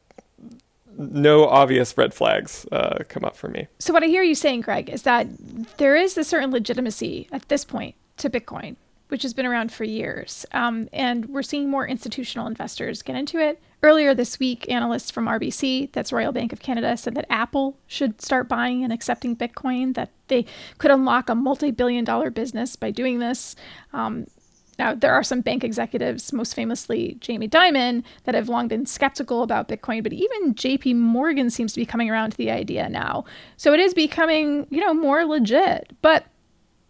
no 0.97 1.47
obvious 1.47 1.97
red 1.97 2.13
flags 2.13 2.65
uh, 2.71 3.03
come 3.07 3.23
up 3.23 3.35
for 3.35 3.47
me. 3.47 3.67
So 3.79 3.93
what 3.93 4.03
I 4.03 4.07
hear 4.07 4.23
you 4.23 4.35
saying, 4.35 4.61
Greg, 4.61 4.89
is 4.89 5.03
that 5.03 5.27
there 5.77 5.95
is 5.95 6.17
a 6.17 6.23
certain 6.23 6.51
legitimacy 6.51 7.27
at 7.31 7.47
this 7.49 7.63
point 7.63 7.95
to 8.17 8.29
Bitcoin, 8.29 8.75
which 9.09 9.23
has 9.23 9.33
been 9.33 9.45
around 9.45 9.71
for 9.71 9.83
years, 9.83 10.45
um, 10.51 10.89
and 10.91 11.25
we're 11.27 11.43
seeing 11.43 11.69
more 11.69 11.87
institutional 11.87 12.47
investors 12.47 13.01
get 13.01 13.15
into 13.15 13.39
it. 13.39 13.61
Earlier 13.83 14.15
this 14.15 14.39
week, 14.39 14.69
analysts 14.69 15.11
from 15.11 15.27
RBC, 15.27 15.91
that's 15.91 16.11
Royal 16.11 16.31
Bank 16.31 16.51
of 16.51 16.59
Canada, 16.59 16.97
said 16.97 17.15
that 17.15 17.27
Apple 17.29 17.77
should 17.85 18.21
start 18.21 18.49
buying 18.49 18.83
and 18.83 18.91
accepting 18.91 19.35
Bitcoin, 19.35 19.93
that 19.93 20.09
they 20.27 20.45
could 20.77 20.91
unlock 20.91 21.29
a 21.29 21.35
multi 21.35 21.71
billion 21.71 22.03
dollar 22.03 22.29
business 22.29 22.75
by 22.75 22.91
doing 22.91 23.19
this. 23.19 23.55
Um, 23.93 24.25
now, 24.79 24.93
there 24.93 25.13
are 25.13 25.23
some 25.23 25.41
bank 25.41 25.63
executives, 25.63 26.31
most 26.31 26.53
famously 26.53 27.17
Jamie 27.19 27.49
Dimon, 27.49 28.03
that 28.25 28.35
have 28.35 28.49
long 28.49 28.67
been 28.67 28.85
skeptical 28.85 29.41
about 29.41 29.67
Bitcoin, 29.67 30.03
but 30.03 30.13
even 30.13 30.53
JP 30.53 30.95
Morgan 30.95 31.49
seems 31.49 31.73
to 31.73 31.79
be 31.79 31.85
coming 31.85 32.09
around 32.09 32.31
to 32.31 32.37
the 32.37 32.51
idea 32.51 32.87
now. 32.89 33.25
So 33.57 33.73
it 33.73 33.79
is 33.79 33.93
becoming, 33.93 34.67
you 34.69 34.79
know, 34.79 34.93
more 34.93 35.25
legit. 35.25 35.93
But 36.01 36.25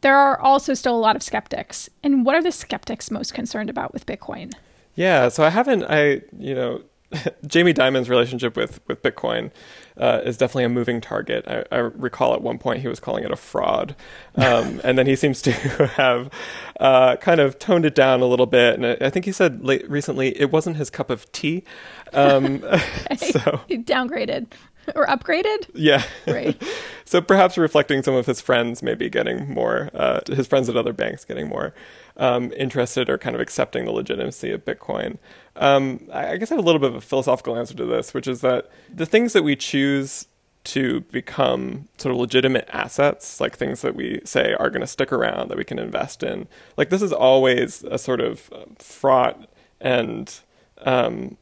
there 0.07 0.15
are 0.15 0.39
also 0.39 0.73
still 0.73 0.95
a 0.95 1.03
lot 1.03 1.17
of 1.17 1.21
skeptics. 1.21 1.89
And 2.01 2.25
what 2.25 2.33
are 2.33 2.41
the 2.41 2.53
skeptics 2.53 3.11
most 3.11 3.33
concerned 3.33 3.69
about 3.69 3.91
with 3.91 4.05
Bitcoin? 4.05 4.53
Yeah, 4.95 5.27
so 5.27 5.43
I 5.43 5.49
haven't, 5.49 5.83
I, 5.83 6.21
you 6.37 6.55
know, 6.55 6.83
Jamie 7.45 7.73
Dimon's 7.73 8.09
relationship 8.09 8.55
with 8.55 8.79
with 8.87 9.01
Bitcoin 9.01 9.51
uh, 9.97 10.21
is 10.23 10.37
definitely 10.37 10.65
a 10.65 10.69
moving 10.69 11.01
target. 11.01 11.45
I, 11.47 11.63
I, 11.71 11.77
recall 11.77 12.33
at 12.33 12.41
one 12.41 12.57
point 12.57 12.81
he 12.81 12.87
was 12.87 12.99
calling 12.99 13.23
it 13.23 13.31
a 13.31 13.35
fraud, 13.35 13.95
um, 14.35 14.81
and 14.83 14.97
then 14.97 15.07
he 15.07 15.15
seems 15.15 15.41
to 15.43 15.51
have 15.95 16.29
uh, 16.79 17.15
kind 17.17 17.39
of 17.39 17.59
toned 17.59 17.85
it 17.85 17.95
down 17.95 18.21
a 18.21 18.25
little 18.25 18.45
bit. 18.45 18.75
And 18.75 18.85
I, 18.85 18.97
I 19.01 19.09
think 19.09 19.25
he 19.25 19.31
said 19.31 19.63
late, 19.63 19.89
recently 19.89 20.37
it 20.39 20.51
wasn't 20.51 20.77
his 20.77 20.89
cup 20.89 21.09
of 21.09 21.31
tea. 21.31 21.63
Um, 22.13 22.59
so 23.17 23.61
he 23.67 23.77
downgraded 23.77 24.47
or 24.95 25.05
upgraded. 25.07 25.67
Yeah, 25.73 26.03
right. 26.25 26.61
so 27.05 27.21
perhaps 27.21 27.57
reflecting 27.57 28.03
some 28.03 28.15
of 28.15 28.25
his 28.25 28.41
friends 28.41 28.81
maybe 28.81 29.09
getting 29.09 29.51
more, 29.53 29.89
uh, 29.93 30.21
his 30.27 30.47
friends 30.47 30.69
at 30.69 30.77
other 30.77 30.93
banks 30.93 31.25
getting 31.25 31.47
more 31.47 31.73
um, 32.17 32.51
interested 32.53 33.09
or 33.09 33.17
kind 33.17 33.35
of 33.35 33.41
accepting 33.41 33.85
the 33.85 33.91
legitimacy 33.91 34.51
of 34.51 34.65
Bitcoin. 34.65 35.17
Um, 35.55 36.07
I 36.11 36.37
guess 36.37 36.51
I 36.51 36.55
have 36.55 36.63
a 36.63 36.65
little 36.65 36.79
bit 36.79 36.89
of 36.89 36.95
a 36.95 37.01
philosophical 37.01 37.57
answer 37.57 37.73
to 37.75 37.85
this, 37.85 38.13
which 38.13 38.27
is 38.27 38.41
that 38.41 38.69
the 38.93 39.05
things 39.05 39.33
that 39.33 39.43
we 39.43 39.55
choose 39.55 40.27
to 40.65 41.01
become 41.11 41.87
sort 41.97 42.13
of 42.13 42.19
legitimate 42.19 42.67
assets, 42.73 43.39
like 43.39 43.55
things 43.55 43.81
that 43.81 43.95
we 43.95 44.19
say 44.25 44.53
are 44.53 44.69
going 44.69 44.81
to 44.81 44.87
stick 44.87 45.13
around 45.13 45.49
that 45.49 45.57
we 45.57 45.63
can 45.63 45.79
invest 45.79 46.23
in, 46.23 46.47
like 46.75 46.89
this 46.89 47.01
is 47.01 47.13
always 47.13 47.83
a 47.83 47.97
sort 47.97 48.19
of 48.19 48.51
uh, 48.53 48.65
fraught 48.77 49.49
and 49.79 50.41
um, 50.81 51.37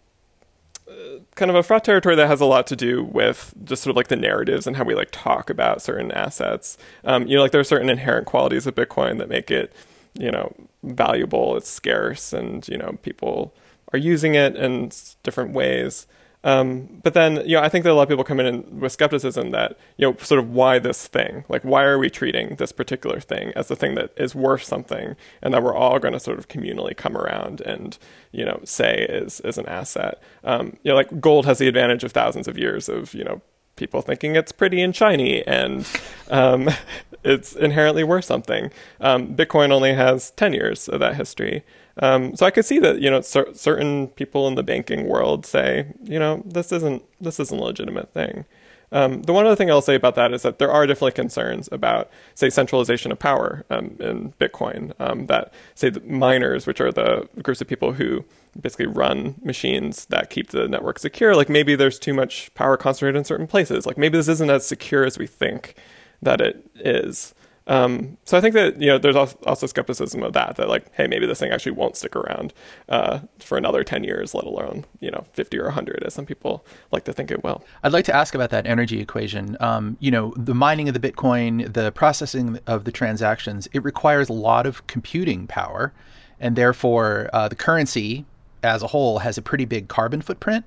kind 1.35 1.49
of 1.49 1.55
a 1.55 1.63
fraught 1.63 1.83
territory 1.83 2.15
that 2.15 2.27
has 2.27 2.41
a 2.41 2.45
lot 2.45 2.67
to 2.67 2.75
do 2.75 3.03
with 3.03 3.53
just 3.63 3.83
sort 3.83 3.91
of 3.91 3.97
like 3.97 4.07
the 4.07 4.15
narratives 4.15 4.67
and 4.67 4.75
how 4.75 4.83
we 4.83 4.95
like 4.95 5.09
talk 5.11 5.49
about 5.49 5.81
certain 5.81 6.11
assets. 6.11 6.77
Um, 7.03 7.27
you 7.27 7.35
know, 7.35 7.41
like 7.41 7.51
there 7.51 7.61
are 7.61 7.65
certain 7.65 7.89
inherent 7.89 8.25
qualities 8.25 8.65
of 8.67 8.75
Bitcoin 8.75 9.17
that 9.19 9.29
make 9.29 9.51
it, 9.51 9.73
you 10.13 10.31
know, 10.31 10.53
valuable. 10.83 11.57
It's 11.57 11.69
scarce, 11.69 12.33
and 12.33 12.67
you 12.67 12.77
know, 12.77 12.97
people 13.01 13.53
are 13.93 13.99
using 13.99 14.35
it 14.35 14.55
in 14.55 14.91
different 15.23 15.53
ways. 15.53 16.07
Um, 16.45 17.01
but 17.01 17.15
then, 17.15 17.37
you 17.37 17.55
know, 17.55 17.61
I 17.63 17.69
think 17.69 17.83
that 17.83 17.91
a 17.91 17.95
lot 17.95 18.03
of 18.03 18.09
people 18.09 18.23
come 18.23 18.39
in 18.39 18.79
with 18.79 18.91
skepticism 18.91 19.49
that, 19.51 19.77
you 19.97 20.07
know, 20.07 20.15
sort 20.19 20.39
of 20.39 20.51
why 20.51 20.77
this 20.77 21.07
thing? 21.07 21.43
Like, 21.49 21.63
why 21.63 21.83
are 21.83 21.97
we 21.97 22.07
treating 22.09 22.55
this 22.57 22.71
particular 22.71 23.19
thing 23.19 23.51
as 23.55 23.67
the 23.67 23.75
thing 23.75 23.95
that 23.95 24.11
is 24.15 24.35
worth 24.35 24.63
something 24.63 25.15
and 25.41 25.53
that 25.53 25.63
we're 25.63 25.75
all 25.75 25.97
going 25.97 26.13
to 26.13 26.19
sort 26.19 26.37
of 26.37 26.47
communally 26.47 26.95
come 26.95 27.17
around 27.17 27.61
and, 27.61 27.97
you 28.31 28.45
know, 28.45 28.59
say 28.63 29.07
is, 29.09 29.39
is 29.41 29.57
an 29.57 29.65
asset? 29.65 30.21
Um, 30.43 30.77
you 30.83 30.91
know, 30.91 30.95
like 30.95 31.19
gold 31.19 31.47
has 31.47 31.57
the 31.57 31.67
advantage 31.67 32.03
of 32.03 32.11
thousands 32.11 32.47
of 32.47 32.59
years 32.59 32.87
of, 32.87 33.15
you 33.15 33.23
know, 33.23 33.41
people 33.75 34.01
thinking 34.03 34.35
it's 34.35 34.51
pretty 34.51 34.81
and 34.81 34.95
shiny 34.95 35.45
and 35.47 35.87
um, 36.29 36.69
it's 37.23 37.55
inherently 37.55 38.03
worth 38.03 38.25
something. 38.25 38.69
Um, 39.01 39.35
Bitcoin 39.35 39.71
only 39.71 39.95
has 39.95 40.29
10 40.31 40.53
years 40.53 40.87
of 40.87 40.99
that 40.99 41.15
history. 41.15 41.63
Um, 42.01 42.35
so 42.35 42.45
I 42.45 42.51
could 42.51 42.65
see 42.65 42.79
that 42.79 43.01
you 43.01 43.09
know 43.09 43.21
cer- 43.21 43.53
certain 43.53 44.07
people 44.09 44.47
in 44.47 44.55
the 44.55 44.63
banking 44.63 45.07
world 45.07 45.45
say 45.45 45.87
you 46.03 46.19
know 46.19 46.43
this 46.45 46.71
isn't 46.71 47.03
this 47.21 47.39
isn't 47.39 47.59
a 47.59 47.63
legitimate 47.63 48.13
thing. 48.13 48.45
Um, 48.91 49.23
the 49.23 49.33
one 49.33 49.45
other 49.45 49.55
thing 49.55 49.69
I'll 49.69 49.81
say 49.81 49.95
about 49.95 50.15
that 50.15 50.33
is 50.33 50.43
that 50.43 50.59
there 50.59 50.71
are 50.71 50.85
definitely 50.85 51.11
concerns 51.13 51.67
about, 51.71 52.09
say, 52.33 52.49
centralization 52.49 53.11
of 53.11 53.19
power 53.19 53.65
um, 53.69 53.97
in 53.99 54.33
Bitcoin. 54.39 54.93
Um, 54.99 55.25
that, 55.25 55.53
say, 55.73 55.89
the 55.89 56.01
miners, 56.01 56.65
which 56.67 56.79
are 56.79 56.91
the 56.91 57.27
groups 57.41 57.61
of 57.61 57.67
people 57.67 57.93
who 57.93 58.23
basically 58.59 58.85
run 58.85 59.35
machines 59.43 60.05
that 60.05 60.29
keep 60.29 60.51
the 60.51 60.67
network 60.67 60.99
secure, 60.99 61.35
like 61.35 61.49
maybe 61.49 61.75
there's 61.75 61.99
too 61.99 62.13
much 62.13 62.53
power 62.53 62.77
concentrated 62.77 63.17
in 63.17 63.25
certain 63.25 63.47
places. 63.47 63.85
Like 63.85 63.97
maybe 63.97 64.17
this 64.17 64.29
isn't 64.29 64.49
as 64.49 64.65
secure 64.65 65.03
as 65.03 65.17
we 65.17 65.27
think 65.27 65.75
that 66.21 66.39
it 66.39 66.65
is. 66.75 67.33
Um, 67.67 68.17
so 68.25 68.37
I 68.37 68.41
think 68.41 68.53
that 68.53 68.79
you 68.79 68.87
know 68.87 68.97
there's 68.99 69.15
also 69.15 69.65
skepticism 69.65 70.21
of 70.21 70.33
that 70.33 70.55
that 70.57 70.69
like 70.69 70.93
hey 70.93 71.07
maybe 71.07 71.25
this 71.25 71.39
thing 71.39 71.51
actually 71.51 71.71
won't 71.71 71.95
stick 71.97 72.15
around 72.15 72.53
uh, 72.89 73.19
for 73.39 73.57
another 73.57 73.83
10 73.83 74.03
years 74.03 74.35
let 74.35 74.43
alone 74.43 74.85
you 74.99 75.09
know 75.09 75.25
50 75.33 75.57
or 75.57 75.65
100 75.65 76.03
as 76.03 76.13
some 76.13 76.25
people 76.25 76.63
like 76.91 77.05
to 77.05 77.13
think 77.13 77.31
it 77.31 77.43
will. 77.43 77.63
I'd 77.83 77.93
like 77.93 78.05
to 78.05 78.15
ask 78.15 78.35
about 78.35 78.51
that 78.51 78.67
energy 78.67 78.99
equation. 78.99 79.57
Um, 79.59 79.97
you 79.99 80.11
know 80.11 80.33
the 80.37 80.53
mining 80.53 80.87
of 80.87 80.99
the 80.99 81.11
Bitcoin, 81.11 81.73
the 81.73 81.91
processing 81.91 82.59
of 82.67 82.83
the 82.83 82.91
transactions, 82.91 83.67
it 83.73 83.83
requires 83.83 84.29
a 84.29 84.33
lot 84.33 84.67
of 84.67 84.85
computing 84.85 85.47
power, 85.47 85.91
and 86.39 86.55
therefore 86.55 87.29
uh, 87.33 87.47
the 87.47 87.55
currency 87.55 88.25
as 88.61 88.83
a 88.83 88.87
whole 88.87 89.19
has 89.19 89.37
a 89.37 89.41
pretty 89.41 89.65
big 89.65 89.87
carbon 89.87 90.21
footprint. 90.21 90.65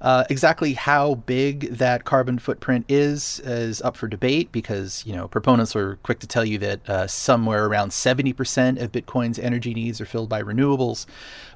Uh, 0.00 0.24
exactly 0.30 0.74
how 0.74 1.16
big 1.16 1.70
that 1.70 2.04
carbon 2.04 2.38
footprint 2.38 2.84
is 2.88 3.40
is 3.40 3.82
up 3.82 3.96
for 3.96 4.06
debate 4.06 4.52
because 4.52 5.02
you 5.04 5.12
know 5.14 5.26
proponents 5.26 5.74
are 5.74 5.96
quick 6.04 6.20
to 6.20 6.26
tell 6.26 6.44
you 6.44 6.56
that 6.58 6.88
uh, 6.88 7.06
somewhere 7.06 7.66
around 7.66 7.90
70% 7.90 8.80
of 8.80 8.92
Bitcoin's 8.92 9.38
energy 9.38 9.74
needs 9.74 10.00
are 10.00 10.06
filled 10.06 10.28
by 10.28 10.40
renewables. 10.40 11.06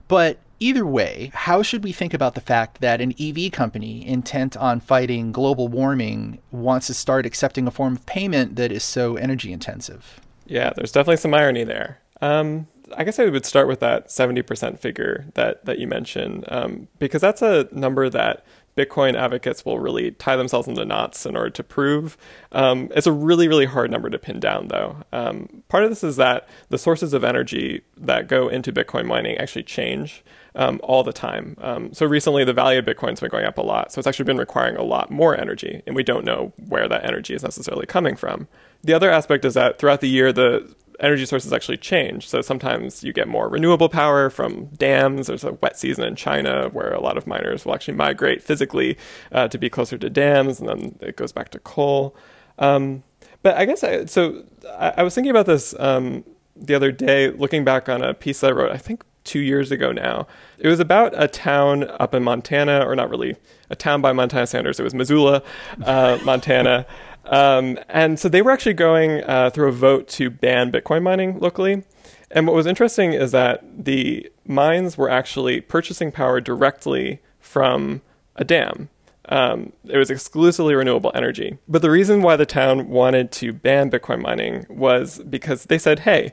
But 0.09 0.39
either 0.59 0.85
way, 0.85 1.31
how 1.35 1.63
should 1.63 1.85
we 1.85 1.93
think 1.93 2.13
about 2.13 2.35
the 2.35 2.41
fact 2.41 2.81
that 2.81 3.01
an 3.01 3.15
EV 3.21 3.53
company 3.53 4.07
intent 4.07 4.57
on 4.57 4.81
fighting 4.81 5.31
global 5.31 5.69
warming 5.69 6.41
wants 6.51 6.89
to 6.89 6.95
start 6.95 7.25
accepting 7.25 7.67
a 7.67 7.71
form 7.71 7.95
of 7.95 8.07
payment 8.07 8.57
that 8.57 8.73
is 8.73 8.83
so 8.83 9.17
energy 9.17 9.53
intensive? 9.53 10.21
Yeah, 10.47 10.73
there's 10.75 10.93
definitely 10.93 11.19
some 11.19 11.35
irony 11.35 11.65
there. 11.65 11.99
Um, 12.21 12.67
I 12.97 13.05
guess 13.05 13.19
I 13.19 13.27
would 13.27 13.47
start 13.47 13.69
with 13.69 13.81
that 13.81 14.09
70% 14.09 14.79
figure 14.79 15.27
that, 15.35 15.65
that 15.65 15.79
you 15.79 15.87
mentioned, 15.87 16.45
um, 16.49 16.89
because 16.99 17.21
that's 17.21 17.43
a 17.43 17.69
number 17.73 18.09
that 18.09 18.45
Bitcoin 18.77 19.15
advocates 19.15 19.65
will 19.65 19.79
really 19.79 20.13
tie 20.13 20.37
themselves 20.37 20.67
into 20.67 20.85
knots 20.85 21.27
in 21.27 21.37
order 21.37 21.51
to 21.51 21.63
prove. 21.63 22.17
Um, 22.53 22.91
it's 22.95 23.07
a 23.07 23.13
really, 23.13 23.47
really 23.47 23.67
hard 23.67 23.91
number 23.91 24.09
to 24.09 24.19
pin 24.19 24.41
down, 24.41 24.69
though. 24.69 24.97
Um, 25.13 25.63
part 25.69 25.85
of 25.85 25.91
this 25.91 26.03
is 26.03 26.17
that 26.17 26.49
the 26.71 26.79
sources 26.79 27.13
of 27.13 27.23
energy 27.23 27.83
that 27.99 28.29
go 28.29 28.49
into 28.49 28.73
Bitcoin 28.73 29.05
mining 29.05 29.37
actually 29.37 29.65
change 29.65 30.25
um, 30.55 30.81
all 30.83 31.03
the 31.03 31.13
time. 31.13 31.57
Um, 31.61 31.93
so 31.93 32.07
recently, 32.07 32.45
the 32.45 32.55
value 32.55 32.79
of 32.79 32.87
Bitcoin's 32.87 33.21
been 33.21 33.31
going 33.31 33.45
up 33.45 33.59
a 33.59 33.63
lot. 33.63 33.93
So 33.93 33.99
it's 33.99 34.07
actually 34.07 34.25
been 34.25 34.39
requiring 34.39 34.77
a 34.77 34.83
lot 34.83 35.11
more 35.11 35.39
energy, 35.39 35.83
and 35.87 35.95
we 35.95 36.03
don't 36.03 36.25
know 36.25 36.53
where 36.57 36.89
that 36.89 37.05
energy 37.05 37.35
is 37.35 37.43
necessarily 37.43 37.87
coming 37.87 38.17
from. 38.17 38.49
The 38.83 38.95
other 38.95 39.11
aspect 39.11 39.45
is 39.45 39.55
that 39.55 39.79
throughout 39.79 40.01
the 40.01 40.09
year, 40.09 40.33
the 40.33 40.75
energy 41.03 41.27
sources 41.27 41.53
actually 41.53 41.77
change. 41.77 42.29
So 42.29 42.41
sometimes 42.41 43.03
you 43.03 43.13
get 43.13 43.29
more 43.29 43.49
renewable 43.49 43.89
power 43.89 44.31
from 44.31 44.67
dams. 44.67 45.27
There's 45.27 45.45
a 45.45 45.53
wet 45.55 45.79
season 45.79 46.05
in 46.05 46.17
China 46.17 46.69
where 46.73 46.93
a 46.93 47.01
lot 47.01 47.17
of 47.17 47.27
miners 47.27 47.67
will 47.67 47.75
actually 47.75 47.95
migrate 47.95 48.43
physically 48.43 48.97
uh, 49.33 49.49
to 49.49 49.59
be 49.59 49.69
closer 49.69 49.99
to 49.99 50.09
dams, 50.09 50.61
and 50.61 50.69
then 50.69 50.99
it 51.01 51.17
goes 51.17 51.33
back 51.33 51.51
to 51.51 51.59
coal. 51.59 52.17
Um, 52.59 53.03
but 53.43 53.57
I 53.57 53.65
guess 53.65 53.83
I, 53.83 54.05
so. 54.07 54.45
I, 54.79 54.95
I, 54.99 55.03
was 55.03 55.15
thinking 55.15 55.31
about 55.31 55.47
this 55.47 55.75
um, 55.81 56.25
the 56.55 56.75
other 56.75 56.93
day, 56.93 57.31
looking 57.31 57.65
back 57.65 57.89
on 57.89 58.03
a 58.03 58.15
piece 58.15 58.45
I 58.45 58.51
wrote. 58.53 58.71
I 58.71 58.77
think 58.77 59.05
two 59.25 59.41
years 59.41 59.71
ago 59.71 59.93
now. 59.93 60.27
It 60.59 60.69
was 60.69 60.81
about 60.81 61.13
a 61.21 61.29
town 61.29 61.85
up 62.01 62.15
in 62.15 62.23
Montana, 62.23 62.85
or 62.87 62.97
not 62.97 63.11
really 63.11 63.37
a 63.71 63.77
town 63.77 64.01
by 64.01 64.13
Montana 64.13 64.47
Sanders. 64.47 64.81
It 64.81 64.83
was 64.83 64.95
Missoula, 64.95 65.43
uh, 65.85 66.19
Montana. 66.25 66.87
Um, 67.25 67.79
and 67.89 68.19
so 68.19 68.29
they 68.29 68.43
were 68.43 68.51
actually 68.51 68.75
going 68.75 69.23
uh, 69.25 69.51
through 69.51 69.69
a 69.69 69.73
vote 69.73 70.09
to 70.09 70.31
ban 70.31 70.73
Bitcoin 70.73 71.03
mining 71.03 71.39
locally. 71.39 71.85
And 72.31 72.47
what 72.47 72.57
was 72.57 72.67
interesting 72.67 73.13
is 73.13 73.33
that 73.33 73.63
the 73.85 74.31
mines 74.47 74.97
were 74.97 75.11
actually 75.11 75.61
purchasing 75.61 76.11
power 76.11 76.41
directly 76.41 77.21
from 77.39 78.03
a 78.37 78.45
dam. 78.45 78.89
Um, 79.29 79.73
it 79.85 79.97
was 79.97 80.11
exclusively 80.11 80.75
renewable 80.75 81.13
energy. 81.15 81.59
But 81.69 81.83
the 81.83 81.91
reason 81.91 82.23
why 82.23 82.37
the 82.37 82.47
town 82.47 82.89
wanted 82.89 83.31
to 83.33 83.53
ban 83.53 83.91
Bitcoin 83.91 84.21
mining 84.21 84.67
was 84.69 85.19
because 85.21 85.65
they 85.65 85.79
said, 85.79 86.01
hey, 86.01 86.33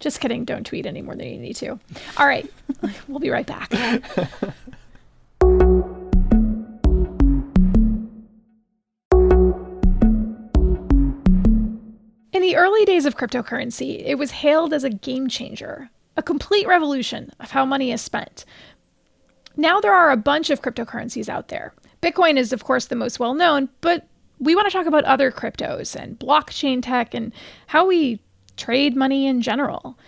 Just 0.00 0.20
kidding, 0.20 0.44
don't 0.44 0.64
tweet 0.64 0.86
any 0.86 1.02
more 1.02 1.14
than 1.14 1.28
you 1.28 1.38
need 1.38 1.56
to. 1.56 1.78
All 2.16 2.26
right, 2.26 2.50
we'll 3.08 3.18
be 3.18 3.30
right 3.30 3.46
back. 3.46 3.72
In 12.32 12.42
the 12.42 12.56
early 12.56 12.84
days 12.84 13.04
of 13.04 13.16
cryptocurrency, 13.16 14.02
it 14.06 14.14
was 14.16 14.30
hailed 14.30 14.72
as 14.72 14.84
a 14.84 14.90
game 14.90 15.28
changer, 15.28 15.90
a 16.16 16.22
complete 16.22 16.66
revolution 16.66 17.32
of 17.40 17.50
how 17.50 17.66
money 17.66 17.92
is 17.92 18.00
spent. 18.00 18.44
Now 19.56 19.80
there 19.80 19.92
are 19.92 20.12
a 20.12 20.16
bunch 20.16 20.48
of 20.48 20.62
cryptocurrencies 20.62 21.28
out 21.28 21.48
there. 21.48 21.74
Bitcoin 22.00 22.36
is, 22.38 22.52
of 22.52 22.64
course, 22.64 22.86
the 22.86 22.94
most 22.94 23.18
well 23.18 23.34
known, 23.34 23.68
but 23.80 24.06
we 24.38 24.54
want 24.54 24.66
to 24.66 24.72
talk 24.72 24.86
about 24.86 25.04
other 25.04 25.30
cryptos 25.30 25.94
and 25.94 26.18
blockchain 26.18 26.82
tech 26.82 27.14
and 27.14 27.32
how 27.68 27.86
we 27.86 28.20
trade 28.56 28.96
money 28.96 29.26
in 29.26 29.40
general. 29.40 29.98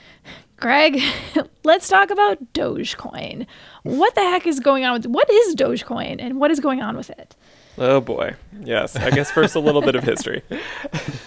Greg, 0.57 1.01
let's 1.65 1.89
talk 1.89 2.11
about 2.11 2.53
Dogecoin. 2.53 3.47
What 3.83 4.15
the 4.15 4.21
heck 4.23 4.47
is 4.47 4.61
going 4.61 4.85
on 4.85 4.93
with 4.93 5.07
what 5.07 5.31
is 5.31 5.55
Dogecoin 5.55 6.17
and 6.21 6.39
what 6.39 6.51
is 6.51 6.61
going 6.61 6.83
on 6.83 6.97
with 6.97 7.11
it? 7.11 7.35
Oh 7.79 8.01
boy. 8.01 8.35
Yes. 8.61 8.95
I 8.95 9.11
guess 9.11 9.31
first 9.31 9.55
a 9.55 9.61
little 9.61 9.81
bit 9.81 9.95
of 9.95 10.05
history. 10.05 10.43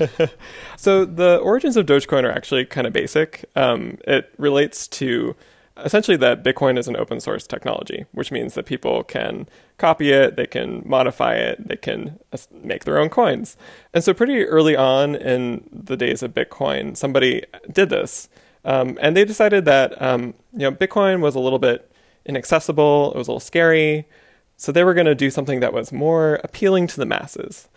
so 0.78 1.04
the 1.04 1.38
origins 1.38 1.78
of 1.78 1.88
Dogecoin 1.88 2.24
are 2.24 2.32
actually 2.32 2.66
kind 2.66 2.86
of 2.86 2.94
basic. 2.94 3.46
Um, 3.56 3.98
it 4.06 4.32
relates 4.38 4.88
to 4.90 5.36
essentially 5.78 6.18
that 6.18 6.44
Bitcoin 6.44 6.78
is 6.78 6.88
an 6.88 6.96
open 6.96 7.20
source 7.20 7.48
technology, 7.48 8.06
which 8.12 8.32
means 8.32 8.54
that 8.54 8.66
people 8.66 9.04
can 9.04 9.48
copy 9.78 10.12
it, 10.12 10.36
they 10.36 10.46
can 10.46 10.84
modify 10.86 11.36
it, 11.36 11.68
they 11.68 11.76
can 11.76 12.20
make 12.52 12.84
their 12.84 13.00
own 13.00 13.10
coins. 13.10 13.58
And 13.94 14.04
so 14.04 14.14
pretty 14.14 14.44
early 14.44 14.76
on 14.76 15.16
in 15.16 15.68
the 15.72 15.98
days 15.98 16.22
of 16.22 16.34
Bitcoin, 16.34 16.96
somebody 16.96 17.44
did 17.72 17.90
this. 17.90 18.30
Um, 18.66 18.98
and 19.02 19.18
they 19.18 19.26
decided 19.26 19.66
that 19.66 20.00
um, 20.02 20.34
you 20.54 20.60
know 20.60 20.72
Bitcoin 20.72 21.20
was 21.20 21.36
a 21.36 21.40
little 21.40 21.60
bit 21.60 21.92
inaccessible, 22.26 23.12
it 23.14 23.18
was 23.18 23.28
a 23.28 23.32
little 23.32 23.40
scary, 23.40 24.08
so 24.56 24.72
they 24.72 24.84
were 24.84 24.94
going 24.94 25.08
to 25.08 25.16
do 25.16 25.30
something 25.30 25.60
that 25.60 25.74
was 25.74 25.92
more 25.92 26.40
appealing 26.44 26.88
to 26.88 26.98
the 26.98 27.06
masses. 27.06 27.68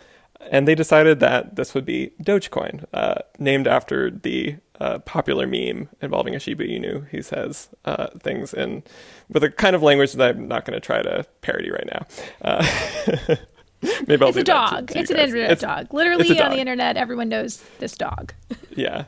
And 0.51 0.67
they 0.67 0.75
decided 0.75 1.19
that 1.19 1.55
this 1.55 1.73
would 1.73 1.83
be 1.83 2.11
Dogecoin, 2.21 2.85
uh, 2.93 3.15
named 3.39 3.67
after 3.67 4.11
the 4.11 4.57
uh, 4.79 4.99
popular 4.99 5.47
meme 5.47 5.89
involving 6.01 6.35
a 6.35 6.39
Shiba 6.39 6.65
Inu 6.65 7.07
who 7.09 7.21
says 7.21 7.69
uh, 7.85 8.07
things 8.19 8.53
in 8.53 8.83
with 9.29 9.43
a 9.43 9.49
kind 9.49 9.75
of 9.75 9.83
language 9.83 10.13
that 10.13 10.35
I'm 10.35 10.47
not 10.47 10.65
going 10.65 10.79
to 10.79 10.85
try 10.85 11.01
to 11.01 11.25
parody 11.41 11.71
right 11.71 11.87
now. 11.91 12.05
Uh, 12.41 12.65
maybe 14.07 14.21
I'll 14.21 14.29
it's 14.29 14.35
do 14.35 14.41
a 14.41 14.43
dog. 14.43 14.87
To, 14.87 14.93
to 14.93 14.99
it's 14.99 15.11
an 15.11 15.17
internet 15.17 15.51
it's, 15.51 15.61
dog. 15.61 15.93
Literally 15.93 16.29
on 16.29 16.35
dog. 16.37 16.51
the 16.51 16.59
internet, 16.59 16.97
everyone 16.97 17.29
knows 17.29 17.63
this 17.79 17.97
dog. 17.97 18.33
yeah, 18.75 19.05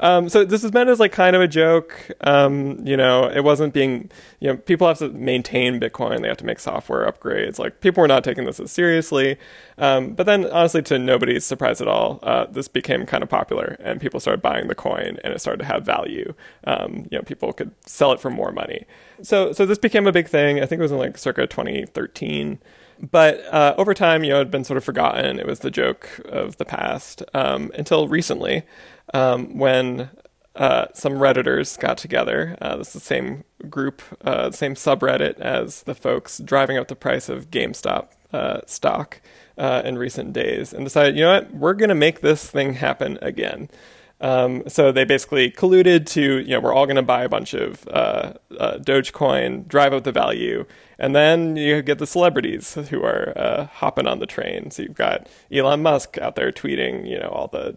um, 0.00 0.28
so 0.28 0.44
this 0.44 0.62
was 0.62 0.72
meant 0.72 0.88
as 0.88 1.00
like 1.00 1.12
kind 1.12 1.36
of 1.36 1.42
a 1.42 1.48
joke. 1.48 2.10
Um, 2.22 2.84
you 2.86 2.96
know, 2.96 3.28
it 3.28 3.44
wasn't 3.44 3.72
being, 3.72 4.10
you 4.40 4.48
know, 4.48 4.56
people 4.56 4.86
have 4.88 4.98
to 4.98 5.08
maintain 5.10 5.80
Bitcoin. 5.80 6.22
They 6.22 6.28
have 6.28 6.36
to 6.38 6.46
make 6.46 6.58
software 6.58 7.10
upgrades. 7.10 7.58
Like 7.58 7.80
people 7.80 8.00
were 8.00 8.08
not 8.08 8.24
taking 8.24 8.44
this 8.44 8.60
as 8.60 8.72
seriously. 8.72 9.38
Um, 9.78 10.12
but 10.12 10.26
then 10.26 10.46
honestly, 10.50 10.82
to 10.82 10.98
nobody's 10.98 11.44
surprise 11.44 11.80
at 11.80 11.88
all, 11.88 12.18
uh, 12.22 12.46
this 12.46 12.68
became 12.68 13.06
kind 13.06 13.22
of 13.22 13.28
popular 13.28 13.76
and 13.80 14.00
people 14.00 14.20
started 14.20 14.42
buying 14.42 14.68
the 14.68 14.74
coin 14.74 15.18
and 15.24 15.32
it 15.34 15.40
started 15.40 15.58
to 15.58 15.64
have 15.64 15.84
value. 15.84 16.34
Um, 16.64 17.06
you 17.10 17.18
know, 17.18 17.22
people 17.22 17.52
could 17.52 17.72
sell 17.86 18.12
it 18.12 18.20
for 18.20 18.30
more 18.30 18.52
money. 18.52 18.86
So, 19.22 19.52
so 19.52 19.66
this 19.66 19.78
became 19.78 20.06
a 20.06 20.12
big 20.12 20.28
thing. 20.28 20.58
I 20.60 20.66
think 20.66 20.78
it 20.78 20.82
was 20.82 20.92
in 20.92 20.98
like 20.98 21.18
circa 21.18 21.46
2013 21.46 22.58
but 23.10 23.44
uh, 23.52 23.74
over 23.76 23.94
time, 23.94 24.24
you 24.24 24.30
know, 24.30 24.36
it 24.36 24.46
had 24.46 24.50
been 24.50 24.64
sort 24.64 24.76
of 24.76 24.84
forgotten. 24.84 25.38
It 25.38 25.46
was 25.46 25.60
the 25.60 25.70
joke 25.70 26.20
of 26.26 26.56
the 26.56 26.64
past 26.64 27.22
um, 27.34 27.70
until 27.74 28.08
recently 28.08 28.62
um, 29.12 29.58
when 29.58 30.10
uh, 30.56 30.86
some 30.94 31.14
redditors 31.14 31.78
got 31.78 31.98
together. 31.98 32.56
Uh, 32.60 32.76
this 32.76 32.88
is 32.88 32.94
the 32.94 33.00
same 33.00 33.44
group, 33.68 34.02
uh, 34.24 34.50
same 34.50 34.74
subreddit 34.74 35.38
as 35.40 35.82
the 35.82 35.94
folks 35.94 36.38
driving 36.38 36.76
up 36.78 36.88
the 36.88 36.96
price 36.96 37.28
of 37.28 37.50
GameStop 37.50 38.08
uh, 38.32 38.60
stock 38.66 39.20
uh, 39.58 39.82
in 39.84 39.98
recent 39.98 40.32
days, 40.32 40.72
and 40.72 40.84
decided, 40.84 41.16
you 41.16 41.22
know 41.22 41.34
what, 41.34 41.54
we're 41.54 41.74
going 41.74 41.88
to 41.88 41.94
make 41.94 42.20
this 42.20 42.50
thing 42.50 42.74
happen 42.74 43.18
again. 43.22 43.68
Um, 44.20 44.62
so 44.68 44.90
they 44.92 45.04
basically 45.04 45.50
colluded 45.50 46.06
to, 46.10 46.38
you 46.38 46.50
know, 46.50 46.60
we're 46.60 46.72
all 46.72 46.86
going 46.86 46.96
to 46.96 47.02
buy 47.02 47.24
a 47.24 47.28
bunch 47.28 47.52
of 47.52 47.86
uh, 47.88 48.34
Dogecoin, 48.50 49.66
drive 49.68 49.92
up 49.92 50.04
the 50.04 50.12
value, 50.12 50.64
and 50.98 51.14
then 51.14 51.56
you 51.56 51.82
get 51.82 51.98
the 51.98 52.06
celebrities 52.06 52.74
who 52.74 53.02
are 53.02 53.68
hopping 53.72 54.06
on 54.06 54.20
the 54.20 54.26
train. 54.26 54.70
So 54.70 54.84
you've 54.84 54.94
got 54.94 55.28
Elon 55.52 55.82
Musk 55.82 56.16
out 56.18 56.36
there 56.36 56.52
tweeting, 56.52 57.08
you 57.08 57.18
know, 57.18 57.28
all 57.28 57.48
the 57.48 57.76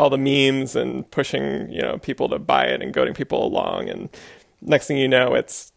all 0.00 0.08
the 0.08 0.18
memes 0.18 0.74
and 0.74 1.08
pushing 1.10 1.70
you 1.70 1.82
know 1.82 1.98
people 1.98 2.28
to 2.30 2.38
buy 2.38 2.64
it 2.64 2.82
and 2.82 2.92
goading 2.94 3.14
people 3.14 3.46
along. 3.46 3.88
And 3.88 4.08
next 4.62 4.86
thing 4.86 4.96
you 4.96 5.08
know 5.08 5.34
it's 5.34 5.72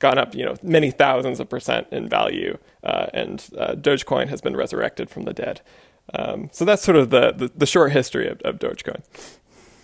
gone 0.00 0.18
up 0.18 0.34
you 0.34 0.44
know 0.44 0.56
many 0.62 0.90
thousands 0.90 1.40
of 1.40 1.48
percent 1.48 1.86
in 1.90 2.08
value 2.08 2.58
uh, 2.82 3.06
and 3.14 3.48
uh, 3.56 3.74
dogecoin 3.74 4.28
has 4.28 4.40
been 4.40 4.56
resurrected 4.56 5.08
from 5.08 5.22
the 5.22 5.32
dead. 5.32 5.60
Um, 6.12 6.48
so 6.52 6.64
that's 6.64 6.82
sort 6.82 6.96
of 6.96 7.10
the, 7.10 7.30
the, 7.30 7.52
the 7.54 7.66
short 7.66 7.92
history 7.92 8.26
of, 8.28 8.40
of 8.40 8.58
dogecoin 8.58 9.02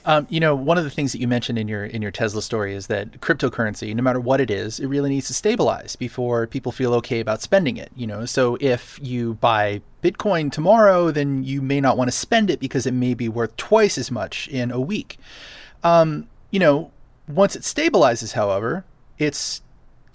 um, 0.06 0.26
you 0.30 0.38
know, 0.38 0.54
one 0.54 0.78
of 0.78 0.84
the 0.84 0.90
things 0.90 1.10
that 1.10 1.20
you 1.20 1.26
mentioned 1.26 1.58
in 1.58 1.66
your 1.66 1.84
in 1.84 2.00
your 2.00 2.12
Tesla 2.12 2.40
story 2.40 2.74
is 2.74 2.86
that 2.86 3.20
cryptocurrency, 3.20 3.92
no 3.92 4.02
matter 4.04 4.20
what 4.20 4.40
it 4.40 4.52
is, 4.52 4.78
it 4.78 4.86
really 4.86 5.10
needs 5.10 5.26
to 5.26 5.34
stabilize 5.34 5.96
before 5.96 6.46
people 6.46 6.70
feel 6.70 6.94
okay 6.94 7.18
about 7.18 7.42
spending 7.42 7.76
it. 7.76 7.90
You 7.96 8.06
know, 8.06 8.24
so 8.24 8.56
if 8.60 9.00
you 9.02 9.34
buy 9.34 9.82
Bitcoin 10.04 10.52
tomorrow, 10.52 11.10
then 11.10 11.42
you 11.42 11.60
may 11.60 11.80
not 11.80 11.98
want 11.98 12.06
to 12.06 12.16
spend 12.16 12.50
it 12.50 12.60
because 12.60 12.86
it 12.86 12.94
may 12.94 13.14
be 13.14 13.28
worth 13.28 13.56
twice 13.56 13.98
as 13.98 14.12
much 14.12 14.46
in 14.46 14.70
a 14.70 14.80
week. 14.80 15.18
Um, 15.82 16.28
you 16.52 16.60
know, 16.60 16.92
once 17.26 17.56
it 17.56 17.62
stabilizes, 17.62 18.32
however, 18.34 18.84
it's 19.18 19.60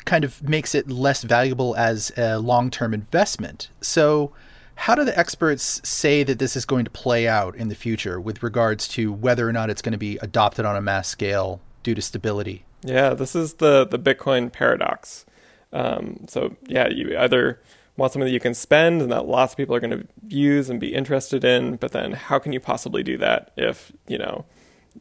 kind 0.06 0.24
of 0.24 0.42
makes 0.48 0.74
it 0.74 0.90
less 0.90 1.24
valuable 1.24 1.76
as 1.76 2.14
a 2.18 2.40
long-term 2.40 2.94
investment. 2.94 3.70
So 3.82 4.32
how 4.82 4.96
do 4.96 5.06
the 5.06 5.16
experts 5.18 5.80
say 5.88 6.24
that 6.24 6.40
this 6.40 6.56
is 6.56 6.66
going 6.66 6.86
to 6.86 6.90
play 6.90 7.28
out 7.28 7.56
in 7.56 7.70
the 7.70 7.76
future 7.76 8.20
with 8.20 8.42
regards 8.42 8.88
to 8.88 9.14
whether 9.14 9.48
or 9.48 9.54
not 9.54 9.70
it's 9.70 9.82
going 9.82 9.92
to 9.92 9.98
be 9.98 10.18
adopted 10.24 10.66
on 10.66 10.76
a 10.76 10.82
mass 10.82 11.08
scale 11.08 11.62
due 11.84 11.94
to 11.94 12.02
stability? 12.02 12.66
Yeah, 12.82 13.14
this 13.14 13.36
is 13.36 13.56
the 13.56 13.86
the 13.86 14.00
Bitcoin 14.00 14.52
paradox. 14.52 15.24
Um, 15.72 16.26
so 16.28 16.56
yeah, 16.66 16.88
you 16.88 17.16
either 17.16 17.62
want 17.96 18.12
something 18.12 18.26
that 18.26 18.34
you 18.34 18.40
can 18.40 18.56
spend 18.56 19.04
and 19.04 19.12
that 19.12 19.28
lots 19.28 19.54
of 19.54 19.58
people 19.58 19.76
are 19.76 19.80
going 19.80 20.00
to 20.00 20.08
use 20.28 20.68
and 20.68 20.80
be 20.80 20.96
interested 20.96 21.44
in, 21.44 21.76
but 21.76 21.92
then 21.92 22.14
how 22.14 22.40
can 22.40 22.52
you 22.52 22.60
possibly 22.60 23.04
do 23.04 23.20
that 23.20 23.52
if 23.56 23.92
you 24.08 24.18
know, 24.18 24.46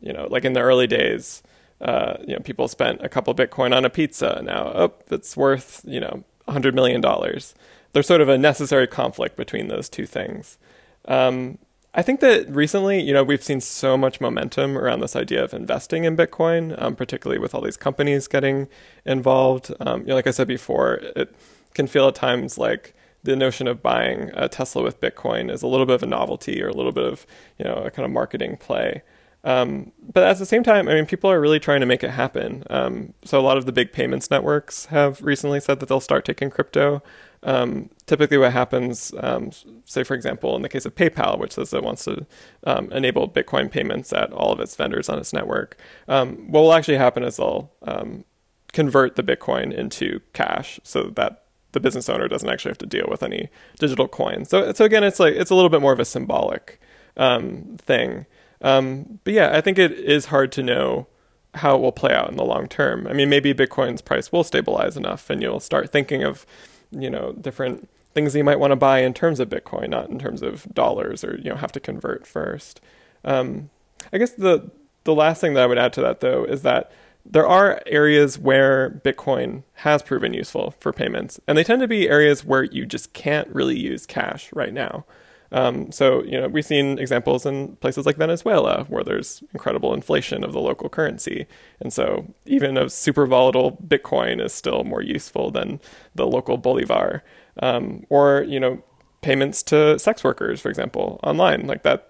you 0.03 0.13
know, 0.13 0.27
like 0.31 0.45
in 0.45 0.53
the 0.53 0.61
early 0.61 0.87
days, 0.87 1.43
uh, 1.81 2.19
you 2.27 2.35
know, 2.35 2.41
people 2.41 2.69
spent 2.69 3.01
a 3.03 3.09
couple 3.09 3.35
Bitcoin 3.35 3.75
on 3.75 3.87
a 3.87 3.91
pizza. 3.91 4.43
Now, 4.45 4.73
oh, 4.75 4.95
it's 5.11 5.39
worth 5.39 5.81
you 5.87 6.01
know, 6.01 6.23
hundred 6.47 6.75
million 6.75 7.01
dollars 7.01 7.55
there's 7.93 8.07
sort 8.07 8.21
of 8.21 8.29
a 8.29 8.39
necessary 8.39 8.87
conflict 8.87 9.37
between 9.37 9.69
those 9.69 9.89
two 9.89 10.07
things. 10.07 10.59
Um, 11.07 11.59
I 11.93 12.03
think 12.03 12.21
that 12.21 12.49
recently, 12.49 13.03
you 13.03 13.13
know, 13.13 13.25
we've 13.25 13.43
seen 13.43 13.61
so 13.61 13.97
much 13.97 14.21
momentum 14.21 14.79
around 14.79 15.01
this 15.01 15.17
idea 15.17 15.43
of 15.43 15.53
investing 15.53 16.05
in 16.05 16.17
Bitcoin, 16.17 16.81
um, 16.81 16.95
particularly 16.95 17.41
with 17.41 17.53
all 17.53 17.63
these 17.63 17.77
companies 17.77 18.29
getting 18.29 18.69
involved. 19.05 19.75
Um, 19.81 20.03
you 20.03 20.09
know, 20.09 20.15
like 20.15 20.29
I 20.29 20.31
said 20.31 20.47
before, 20.47 20.95
it 21.17 21.35
can 21.75 21.89
feel 21.89 22.07
at 22.07 22.15
times 22.15 22.59
like 22.59 22.95
the 23.25 23.35
notion 23.35 23.67
of 23.67 23.83
buying 23.83 24.31
a 24.35 24.49
Tesla 24.49 24.83
with 24.83 25.01
Bitcoin 25.01 25.51
is 25.51 25.63
a 25.63 25.67
little 25.67 25.85
bit 25.85 25.95
of 25.97 26.03
a 26.05 26.07
novelty 26.07 26.63
or 26.63 26.69
a 26.69 26.73
little 26.73 26.93
bit 26.93 27.05
of, 27.05 27.27
you 27.59 27.65
know, 27.65 27.75
a 27.75 27.91
kind 27.91 28.07
of 28.07 28.13
marketing 28.13 28.57
play. 28.57 29.03
Um, 29.43 29.93
but 30.01 30.23
at 30.23 30.39
the 30.39 30.47
same 30.47 30.63
time, 30.63 30.89
I 30.89 30.95
mean, 30.95 31.07
people 31.07 31.31
are 31.31 31.41
really 31.41 31.59
trying 31.59 31.81
to 31.81 31.87
make 31.87 32.05
it 32.05 32.11
happen. 32.11 32.63
Um, 32.71 33.15
so 33.25 33.41
a 33.41 33.43
lot 33.43 33.57
of 33.57 33.67
the 33.67 33.73
big 33.73 33.93
payments 33.93 34.31
networks 34.31 34.87
have 34.87 35.23
recently 35.23 35.61
said 35.61 35.81
that 35.81 35.89
they'll 35.89 36.01
start 36.01 36.25
taking 36.25 36.51
crypto. 36.51 37.03
Um, 37.43 37.89
typically, 38.07 38.37
what 38.37 38.53
happens, 38.53 39.15
um, 39.19 39.51
say 39.85 40.03
for 40.03 40.15
example, 40.15 40.57
in 40.57 40.63
the 40.63 40.69
case 40.69 40.85
of 40.85 40.95
PayPal, 40.95 41.39
which 41.39 41.53
says 41.53 41.73
it 41.73 41.83
wants 41.83 42.05
to 42.05 42.27
um, 42.65 42.93
enable 42.93 43.29
Bitcoin 43.29 43.71
payments 43.71 44.13
at 44.13 44.33
all 44.33 44.53
of 44.53 44.61
its 44.61 44.77
vendors 44.77 45.09
on 45.09 45.19
its 45.19 45.33
network, 45.33 45.79
um, 46.09 46.51
what 46.51 46.61
will 46.61 46.75
actually 46.75 46.99
happen 46.99 47.23
is 47.23 47.37
they'll 47.37 47.73
um, 47.83 48.25
convert 48.73 49.17
the 49.17 49.23
Bitcoin 49.23 49.73
into 49.73 50.21
cash, 50.33 50.79
so 50.83 51.05
that 51.17 51.45
the 51.73 51.81
business 51.81 52.09
owner 52.09 52.29
doesn't 52.29 52.49
actually 52.49 52.71
have 52.71 52.79
to 52.79 52.87
deal 52.87 53.07
with 53.09 53.23
any 53.23 53.49
digital 53.79 54.09
coins. 54.09 54.51
So, 54.51 54.73
so 54.73 54.85
again, 54.85 55.05
it's 55.05 55.21
like 55.21 55.35
it's 55.35 55.51
a 55.51 55.55
little 55.55 55.71
bit 55.71 55.81
more 55.81 55.93
of 55.93 56.01
a 56.01 56.05
symbolic 56.05 56.81
um, 57.17 57.77
thing. 57.79 58.27
but 58.61 59.33
yeah, 59.33 59.51
I 59.57 59.61
think 59.61 59.79
it 59.79 59.93
is 59.93 60.27
hard 60.27 60.53
to 60.53 60.63
know 60.63 61.07
how 61.55 61.77
it 61.77 61.81
will 61.81 61.93
play 61.93 62.13
out 62.13 62.31
in 62.31 62.37
the 62.37 62.45
long 62.45 62.69
term. 62.69 63.07
I 63.07 63.13
mean, 63.13 63.29
maybe 63.29 63.53
Bitcoin's 63.53 64.03
price 64.03 64.31
will 64.31 64.45
stabilize 64.45 64.97
enough, 64.97 65.31
and 65.31 65.43
you'll 65.43 65.61
start 65.61 65.91
thinking 65.91 66.23
of 66.23 66.47
you 66.93 67.11
know 67.11 67.33
different 67.33 67.89
things 68.15 68.35
you 68.35 68.45
might 68.45 68.59
want 68.59 68.73
to 68.73 68.77
buy 68.77 69.01
in 69.01 69.15
terms 69.15 69.41
of 69.41 69.49
Bitcoin, 69.49 69.91
not 69.91 70.09
in 70.09 70.19
terms 70.19 70.43
of 70.43 70.67
dollars 70.75 71.23
or 71.25 71.37
you 71.39 71.51
know 71.51 71.57
have 71.57 71.73
to 71.73 71.81
convert 71.81 72.27
first. 72.27 72.81
Um, 73.25 73.71
I 74.13 74.19
guess 74.19 74.33
the 74.33 74.71
the 75.05 75.15
last 75.15 75.41
thing 75.41 75.55
that 75.55 75.63
I 75.63 75.67
would 75.67 75.79
add 75.79 75.93
to 75.95 76.01
that 76.03 76.21
though 76.21 76.45
is 76.45 76.63
that 76.63 76.91
there 77.25 77.47
are 77.47 77.83
areas 77.87 78.39
where 78.39 78.91
Bitcoin 79.05 79.63
has 79.75 80.03
proven 80.03 80.33
useful 80.35 80.75
for 80.81 80.93
payments, 80.93 81.39
and 81.47 81.57
they 81.57 81.65
tend 81.65 81.81
to 81.81 81.89
be 81.89 82.09
areas 82.09 82.45
where 82.45 82.65
you 82.65 82.87
just 82.87 83.13
can't 83.13 83.49
really 83.49 83.79
use 83.79 84.07
cash 84.07 84.51
right 84.53 84.73
now. 84.73 85.05
Um, 85.53 85.91
so, 85.91 86.23
you 86.25 86.41
know, 86.41 86.49
we've 86.49 86.65
seen 86.65 86.99
examples 86.99 87.45
in 87.45 87.77
places 87.77 88.07
like 88.07 88.17
Venezuela 88.17 88.85
where 88.89 89.03
there's 89.03 89.43
incredible 89.53 89.93
inflation 89.93 90.45
of 90.45 90.53
the 90.53 90.61
local 90.61 90.89
currency. 90.89 91.47
And 91.81 91.93
so 91.93 92.33
even 92.47 92.77
a 92.77 92.89
super 92.89 93.27
volatile 93.27 93.77
Bitcoin 93.87 94.45
is 94.45 94.53
still 94.53 94.85
more 94.85 95.03
useful 95.03 95.51
than 95.51 95.81
the 96.15 96.27
local 96.27 96.57
Bolivar. 96.57 97.25
Um, 97.63 98.07
or, 98.11 98.45
you 98.45 98.61
know, 98.61 98.83
payments 99.23 99.63
to 99.65 99.99
sex 99.99 100.23
workers, 100.23 100.61
for 100.61 100.69
example, 100.69 101.19
online, 101.23 101.67
like 101.67 101.83
that. 101.83 102.07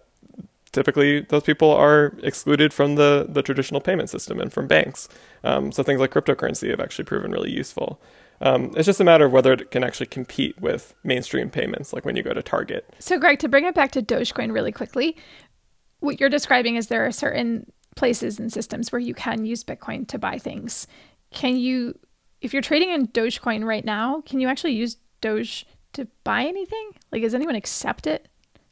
Typically, 0.72 1.22
those 1.22 1.42
people 1.42 1.72
are 1.72 2.14
excluded 2.22 2.72
from 2.72 2.94
the, 2.94 3.26
the 3.28 3.42
traditional 3.42 3.80
payment 3.80 4.08
system 4.08 4.38
and 4.38 4.52
from 4.52 4.68
banks. 4.68 5.08
Um, 5.42 5.72
so 5.72 5.82
things 5.82 5.98
like 5.98 6.12
cryptocurrency 6.12 6.70
have 6.70 6.78
actually 6.78 7.06
proven 7.06 7.32
really 7.32 7.50
useful. 7.50 8.00
Um, 8.40 8.72
it's 8.76 8.86
just 8.86 9.00
a 9.00 9.04
matter 9.04 9.26
of 9.26 9.32
whether 9.32 9.52
it 9.52 9.70
can 9.70 9.84
actually 9.84 10.06
compete 10.06 10.58
with 10.60 10.94
mainstream 11.04 11.50
payments, 11.50 11.92
like 11.92 12.04
when 12.04 12.16
you 12.16 12.22
go 12.22 12.32
to 12.32 12.42
Target. 12.42 12.88
So, 12.98 13.18
Greg, 13.18 13.38
to 13.40 13.48
bring 13.48 13.64
it 13.64 13.74
back 13.74 13.92
to 13.92 14.02
Dogecoin 14.02 14.52
really 14.52 14.72
quickly, 14.72 15.16
what 16.00 16.18
you're 16.18 16.30
describing 16.30 16.76
is 16.76 16.86
there 16.86 17.04
are 17.04 17.12
certain 17.12 17.70
places 17.96 18.38
and 18.38 18.52
systems 18.52 18.90
where 18.92 19.00
you 19.00 19.14
can 19.14 19.44
use 19.44 19.62
Bitcoin 19.62 20.08
to 20.08 20.18
buy 20.18 20.38
things. 20.38 20.86
Can 21.32 21.56
you, 21.56 21.98
if 22.40 22.52
you're 22.52 22.62
trading 22.62 22.90
in 22.90 23.08
Dogecoin 23.08 23.64
right 23.64 23.84
now, 23.84 24.22
can 24.22 24.40
you 24.40 24.48
actually 24.48 24.72
use 24.72 24.96
Doge 25.20 25.66
to 25.92 26.06
buy 26.24 26.44
anything? 26.44 26.92
Like, 27.12 27.22
does 27.22 27.34
anyone 27.34 27.56
accept 27.56 28.06
it 28.06 28.28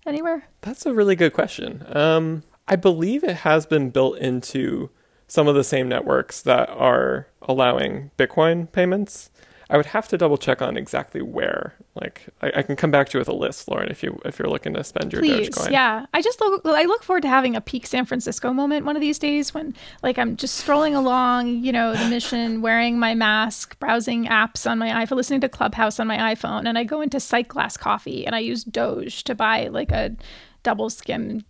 anywhere? 0.07 0.45
That's 0.63 0.87
a 0.87 0.95
really 0.95 1.17
good 1.17 1.35
question. 1.35 1.85
Um, 1.95 2.43
I 2.67 2.77
believe 2.77 3.23
it 3.23 3.37
has 3.37 3.67
been 3.67 3.91
built 3.91 4.19
into 4.19 4.91
some 5.27 5.47
of 5.47 5.55
the 5.55 5.65
same 5.65 5.89
networks 5.89 6.41
that 6.43 6.71
are 6.71 7.29
allowing 7.43 8.11
Bitcoin 8.17 8.71
payments. 8.73 9.31
I 9.71 9.77
would 9.77 9.87
have 9.87 10.09
to 10.09 10.17
double 10.17 10.39
check 10.39 10.63
on 10.63 10.77
exactly 10.79 11.21
where. 11.21 11.75
Like, 11.95 12.27
I, 12.41 12.53
I, 12.57 12.63
can 12.63 12.75
come 12.75 12.91
back 12.91 13.11
to 13.11 13.19
you 13.19 13.21
with 13.21 13.29
a 13.29 13.35
list, 13.35 13.69
Lauren, 13.69 13.91
if 13.91 14.03
you 14.03 14.19
if 14.25 14.39
you're 14.39 14.49
looking 14.49 14.73
to 14.75 14.83
spend 14.83 15.13
your 15.13 15.21
Please, 15.21 15.51
Dogecoin. 15.51 15.71
Yeah, 15.71 16.07
I 16.15 16.23
just 16.23 16.41
look. 16.41 16.63
I 16.65 16.85
look 16.85 17.03
forward 17.03 17.23
to 17.23 17.29
having 17.29 17.55
a 17.55 17.61
peak 17.61 17.87
San 17.87 18.07
Francisco 18.07 18.53
moment 18.53 18.87
one 18.87 18.97
of 18.97 19.03
these 19.03 19.19
days 19.19 19.53
when, 19.53 19.75
like, 20.03 20.19
I'm 20.19 20.37
just 20.37 20.55
strolling 20.55 20.95
along, 20.95 21.65
you 21.65 21.73
know, 21.73 21.95
the 21.95 22.09
mission, 22.09 22.63
wearing 22.63 22.99
my 22.99 23.15
mask, 23.15 23.79
browsing 23.79 24.25
apps 24.27 24.71
on 24.71 24.79
my 24.79 24.89
iPhone, 25.05 25.17
listening 25.17 25.43
to 25.43 25.49
Clubhouse 25.49 26.01
on 26.01 26.07
my 26.07 26.35
iPhone, 26.35 26.67
and 26.67 26.79
I 26.79 26.85
go 26.85 27.03
into 27.03 27.19
Sightglass 27.19 27.79
Coffee 27.79 28.25
and 28.27 28.35
I 28.35 28.39
use 28.39 28.65
Doge 28.65 29.25
to 29.25 29.35
buy 29.35 29.69
like 29.69 29.93
a 29.93 30.17
double 30.63 30.89
skim 30.89 31.45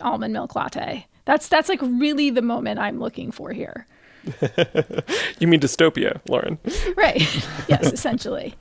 almond 0.00 0.32
milk 0.32 0.54
latte. 0.54 1.06
That's 1.24 1.48
that's 1.48 1.68
like 1.68 1.80
really 1.82 2.30
the 2.30 2.42
moment 2.42 2.78
I'm 2.78 2.98
looking 2.98 3.30
for 3.30 3.52
here. 3.52 3.86
you 5.38 5.46
mean 5.46 5.60
dystopia, 5.60 6.20
Lauren? 6.28 6.58
Right. 6.96 7.22
Yes, 7.68 7.92
essentially. 7.92 8.54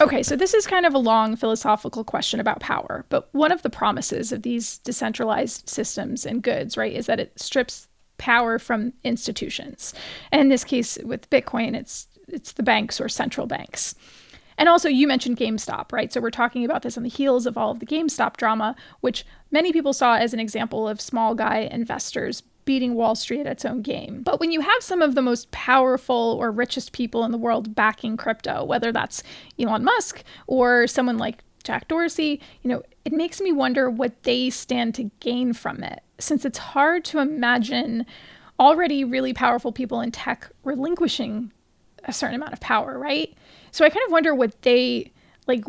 Okay, 0.00 0.22
so 0.22 0.36
this 0.36 0.54
is 0.54 0.66
kind 0.66 0.86
of 0.86 0.94
a 0.94 0.98
long 0.98 1.34
philosophical 1.34 2.04
question 2.04 2.38
about 2.38 2.60
power, 2.60 3.04
but 3.08 3.28
one 3.32 3.50
of 3.50 3.62
the 3.62 3.70
promises 3.70 4.30
of 4.30 4.42
these 4.42 4.78
decentralized 4.78 5.68
systems 5.68 6.24
and 6.24 6.42
goods, 6.42 6.76
right, 6.76 6.92
is 6.92 7.06
that 7.06 7.18
it 7.18 7.32
strips 7.40 7.88
power 8.18 8.58
from 8.58 8.92
institutions. 9.02 9.94
And 10.30 10.40
in 10.40 10.48
this 10.48 10.64
case 10.64 10.98
with 11.02 11.28
Bitcoin, 11.30 11.74
it's 11.74 12.06
it's 12.28 12.52
the 12.52 12.62
banks 12.62 13.00
or 13.00 13.08
central 13.08 13.46
banks. 13.46 13.94
And 14.58 14.68
also, 14.68 14.88
you 14.88 15.06
mentioned 15.06 15.36
GameStop, 15.36 15.92
right? 15.92 16.12
So 16.12 16.20
we're 16.20 16.30
talking 16.30 16.64
about 16.64 16.82
this 16.82 16.96
on 16.96 17.02
the 17.02 17.08
heels 17.08 17.46
of 17.46 17.58
all 17.58 17.70
of 17.70 17.78
the 17.78 17.86
GameStop 17.86 18.36
drama, 18.36 18.74
which 19.00 19.26
many 19.50 19.72
people 19.72 19.92
saw 19.92 20.16
as 20.16 20.32
an 20.32 20.40
example 20.40 20.88
of 20.88 21.00
small 21.00 21.34
guy 21.34 21.68
investors 21.70 22.42
beating 22.66 22.94
Wall 22.94 23.14
Street 23.14 23.40
at 23.40 23.46
its 23.46 23.64
own 23.64 23.80
game. 23.80 24.22
But 24.22 24.38
when 24.38 24.52
you 24.52 24.60
have 24.60 24.82
some 24.82 25.00
of 25.00 25.14
the 25.14 25.22
most 25.22 25.50
powerful 25.52 26.36
or 26.38 26.50
richest 26.50 26.92
people 26.92 27.24
in 27.24 27.32
the 27.32 27.38
world 27.38 27.74
backing 27.74 28.18
crypto, 28.18 28.62
whether 28.62 28.92
that's 28.92 29.22
Elon 29.58 29.84
Musk 29.84 30.22
or 30.46 30.86
someone 30.86 31.16
like 31.16 31.42
Jack 31.64 31.88
Dorsey, 31.88 32.40
you 32.62 32.68
know, 32.68 32.82
it 33.06 33.12
makes 33.12 33.40
me 33.40 33.52
wonder 33.52 33.88
what 33.88 34.22
they 34.24 34.50
stand 34.50 34.94
to 34.96 35.10
gain 35.20 35.54
from 35.54 35.82
it, 35.82 36.02
since 36.18 36.44
it's 36.44 36.58
hard 36.58 37.04
to 37.06 37.20
imagine 37.20 38.04
already 38.60 39.04
really 39.04 39.32
powerful 39.32 39.72
people 39.72 40.00
in 40.00 40.10
tech 40.10 40.50
relinquishing 40.64 41.52
a 42.04 42.12
certain 42.12 42.36
amount 42.36 42.52
of 42.52 42.60
power, 42.60 42.98
right? 42.98 43.34
So 43.70 43.84
I 43.84 43.90
kind 43.90 44.04
of 44.06 44.12
wonder 44.12 44.34
what 44.34 44.60
they 44.62 45.12
like 45.46 45.64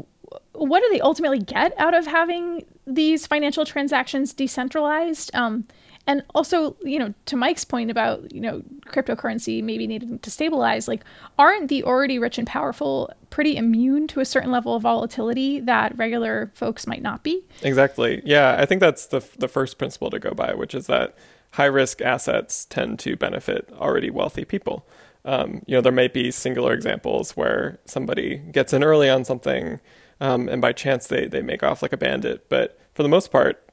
what 0.54 0.82
do 0.82 0.90
they 0.92 1.00
ultimately 1.02 1.40
get 1.40 1.74
out 1.80 1.94
of 1.94 2.06
having 2.06 2.66
these 2.86 3.28
financial 3.28 3.66
transactions 3.66 4.34
decentralized? 4.34 5.34
Um, 5.34 5.66
and 6.08 6.24
also 6.34 6.76
you 6.82 6.98
know 6.98 7.14
to 7.26 7.36
mike's 7.36 7.64
point 7.64 7.92
about 7.92 8.34
you 8.34 8.42
know 8.42 8.64
cryptocurrency 8.88 9.62
maybe 9.62 9.86
needing 9.86 10.18
to 10.20 10.32
stabilize 10.32 10.88
like 10.88 11.04
aren't 11.38 11.68
the 11.68 11.84
already 11.84 12.18
rich 12.18 12.38
and 12.38 12.48
powerful 12.48 13.12
pretty 13.30 13.58
immune 13.58 14.08
to 14.08 14.20
a 14.20 14.26
certain 14.26 14.52
level 14.52 14.74
of 14.74 14.82
volatility 14.82 15.60
that 15.60 15.96
regular 15.98 16.50
folks 16.56 16.88
might 16.88 17.02
not 17.02 17.24
be? 17.24 17.44
Exactly. 17.62 18.22
Yeah 18.26 18.56
i 18.58 18.66
think 18.66 18.82
that's 18.82 19.08
the, 19.08 19.24
the 19.38 19.48
first 19.48 19.78
principle 19.78 20.10
to 20.10 20.20
go 20.20 20.32
by 20.32 20.54
which 20.54 20.74
is 20.74 20.88
that 20.88 21.16
high 21.52 21.66
risk 21.66 22.02
assets 22.02 22.66
tend 22.66 23.00
to 23.00 23.16
benefit 23.16 23.70
already 23.74 24.10
wealthy 24.10 24.46
people. 24.46 24.86
Um, 25.26 25.62
you 25.66 25.76
know 25.76 25.82
there 25.82 25.92
might 25.92 26.14
be 26.14 26.32
singular 26.32 26.74
examples 26.74 27.36
where 27.36 27.80
somebody 27.86 28.38
gets 28.38 28.72
in 28.72 28.84
early 28.84 29.10
on 29.10 29.26
something 29.26 29.82
um, 30.22 30.48
and 30.48 30.62
by 30.62 30.72
chance 30.72 31.08
they, 31.08 31.28
they 31.28 31.42
make 31.42 31.64
off 31.64 31.82
like 31.82 31.92
a 31.92 31.98
bandit 31.98 32.48
but 32.48 32.80
for 32.94 33.04
the 33.04 33.10
most 33.10 33.30
part 33.30 33.67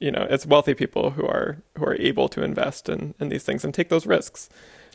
you 0.00 0.10
know 0.10 0.26
it's 0.28 0.46
wealthy 0.46 0.74
people 0.74 1.10
who 1.10 1.26
are 1.26 1.62
who 1.76 1.84
are 1.84 1.96
able 1.96 2.28
to 2.28 2.42
invest 2.42 2.88
in, 2.88 3.14
in 3.20 3.28
these 3.28 3.44
things 3.44 3.64
and 3.64 3.72
take 3.72 3.90
those 3.90 4.06
risks. 4.06 4.48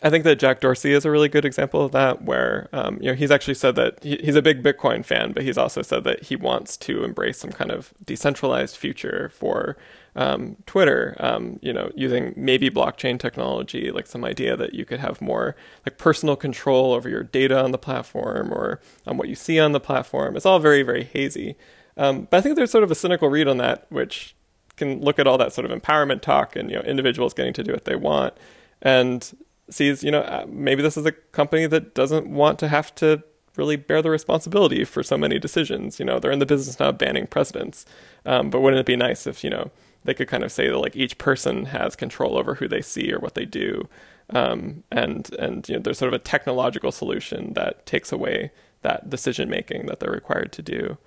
I 0.04 0.10
think 0.10 0.24
that 0.26 0.39
Jack 0.39 0.60
Dorsey 0.60 0.91
is 0.91 1.06
a 1.06 1.12
really 1.12 1.30
good 1.30 1.46
example 1.46 1.84
of 1.84 1.91
that, 1.94 2.24
where 2.24 2.68
um, 2.74 2.98
you 3.02 3.10
know 3.10 3.15
he's 3.15 3.32
actually 3.32 3.54
said 3.54 3.76
that 3.76 4.04
he, 4.04 4.18
he's 4.18 4.36
a 4.36 4.41
big 4.41 4.62
Bitcoin 4.62 5.06
fan, 5.06 5.32
but 5.32 5.44
he's 5.44 5.58
also 5.58 5.82
said 5.82 6.04
that 6.04 6.24
he 6.24 6.36
wants 6.36 6.76
to 6.78 7.04
embrace 7.04 7.38
some 7.38 7.52
kind 7.52 7.72
of 7.72 7.94
decentralized 8.06 8.76
future 8.76 9.30
for 9.34 9.78
um, 10.15 10.58
Twitter. 10.65 11.15
Um, 11.20 11.60
you 11.62 11.72
know, 11.72 11.91
using 11.96 12.34
maybe 12.36 12.70
blockchain 12.70 13.18
technology, 13.20 13.89
like 13.91 14.08
some 14.08 14.26
idea 14.26 14.58
that 14.58 14.74
you 14.74 14.86
could 14.86 15.00
have 15.00 15.22
more 15.22 15.56
like 15.86 15.98
personal 15.98 16.36
control 16.36 16.94
over 16.94 17.08
your 17.08 17.24
data 17.24 17.63
on 17.63 17.72
the 17.72 17.78
platform 17.78 18.52
or 18.52 18.82
on 19.08 19.18
what 19.18 19.30
you 19.30 19.36
see 19.36 19.60
on 19.60 19.72
the 19.72 19.80
platform. 19.80 20.36
It's 20.36 20.46
all 20.46 20.60
very 20.60 20.84
very 20.84 21.04
hazy. 21.04 21.56
Um, 21.98 22.28
but 22.30 22.38
I 22.38 22.41
think 22.41 22.58
there's 22.58 22.72
sort 22.72 22.84
of 22.84 22.91
a 22.91 22.96
cynical 22.96 23.30
read 23.30 23.48
on 23.48 23.58
that, 23.58 23.86
which 23.89 24.36
can 24.77 25.01
look 25.01 25.19
at 25.19 25.27
all 25.27 25.38
that 25.38 25.53
sort 25.53 25.69
of 25.69 25.81
empowerment 25.81 26.21
talk 26.21 26.55
and 26.55 26.69
you 26.69 26.75
know 26.75 26.81
individuals 26.83 27.33
getting 27.33 27.53
to 27.53 27.63
do 27.63 27.71
what 27.71 27.85
they 27.85 27.95
want 27.95 28.33
and 28.81 29.38
sees 29.69 30.03
you 30.03 30.11
know 30.11 30.21
uh, 30.21 30.45
maybe 30.47 30.81
this 30.81 30.97
is 30.97 31.05
a 31.05 31.11
company 31.11 31.65
that 31.65 31.93
doesn't 31.95 32.27
want 32.27 32.59
to 32.59 32.67
have 32.67 32.93
to 32.95 33.23
really 33.57 33.77
bear 33.77 34.01
the 34.01 34.09
responsibility 34.09 34.83
for 34.83 35.01
so 35.01 35.17
many 35.17 35.39
decisions. 35.39 35.97
You 35.99 36.05
know 36.05 36.19
they're 36.19 36.31
in 36.31 36.39
the 36.39 36.45
business 36.45 36.79
now 36.79 36.89
of 36.89 36.97
banning 36.97 37.27
presidents. 37.27 37.85
Um, 38.25 38.49
but 38.49 38.59
wouldn't 38.59 38.79
it 38.79 38.85
be 38.85 38.97
nice 38.97 39.25
if 39.27 39.43
you 39.43 39.49
know 39.49 39.71
they 40.03 40.13
could 40.13 40.27
kind 40.27 40.43
of 40.43 40.51
say 40.51 40.69
that 40.69 40.77
like 40.77 40.95
each 40.95 41.17
person 41.17 41.65
has 41.65 41.95
control 41.95 42.38
over 42.38 42.55
who 42.55 42.67
they 42.67 42.81
see 42.81 43.11
or 43.11 43.19
what 43.19 43.35
they 43.35 43.45
do 43.45 43.88
um, 44.29 44.83
and 44.91 45.33
and 45.33 45.67
you 45.67 45.75
know 45.75 45.81
there's 45.81 45.97
sort 45.97 46.13
of 46.13 46.19
a 46.19 46.23
technological 46.23 46.91
solution 46.91 47.53
that 47.53 47.85
takes 47.85 48.11
away 48.11 48.51
that 48.81 49.09
decision 49.09 49.49
making 49.49 49.88
that 49.88 49.99
they're 49.99 50.11
required 50.11 50.51
to 50.51 50.61
do 50.61 50.97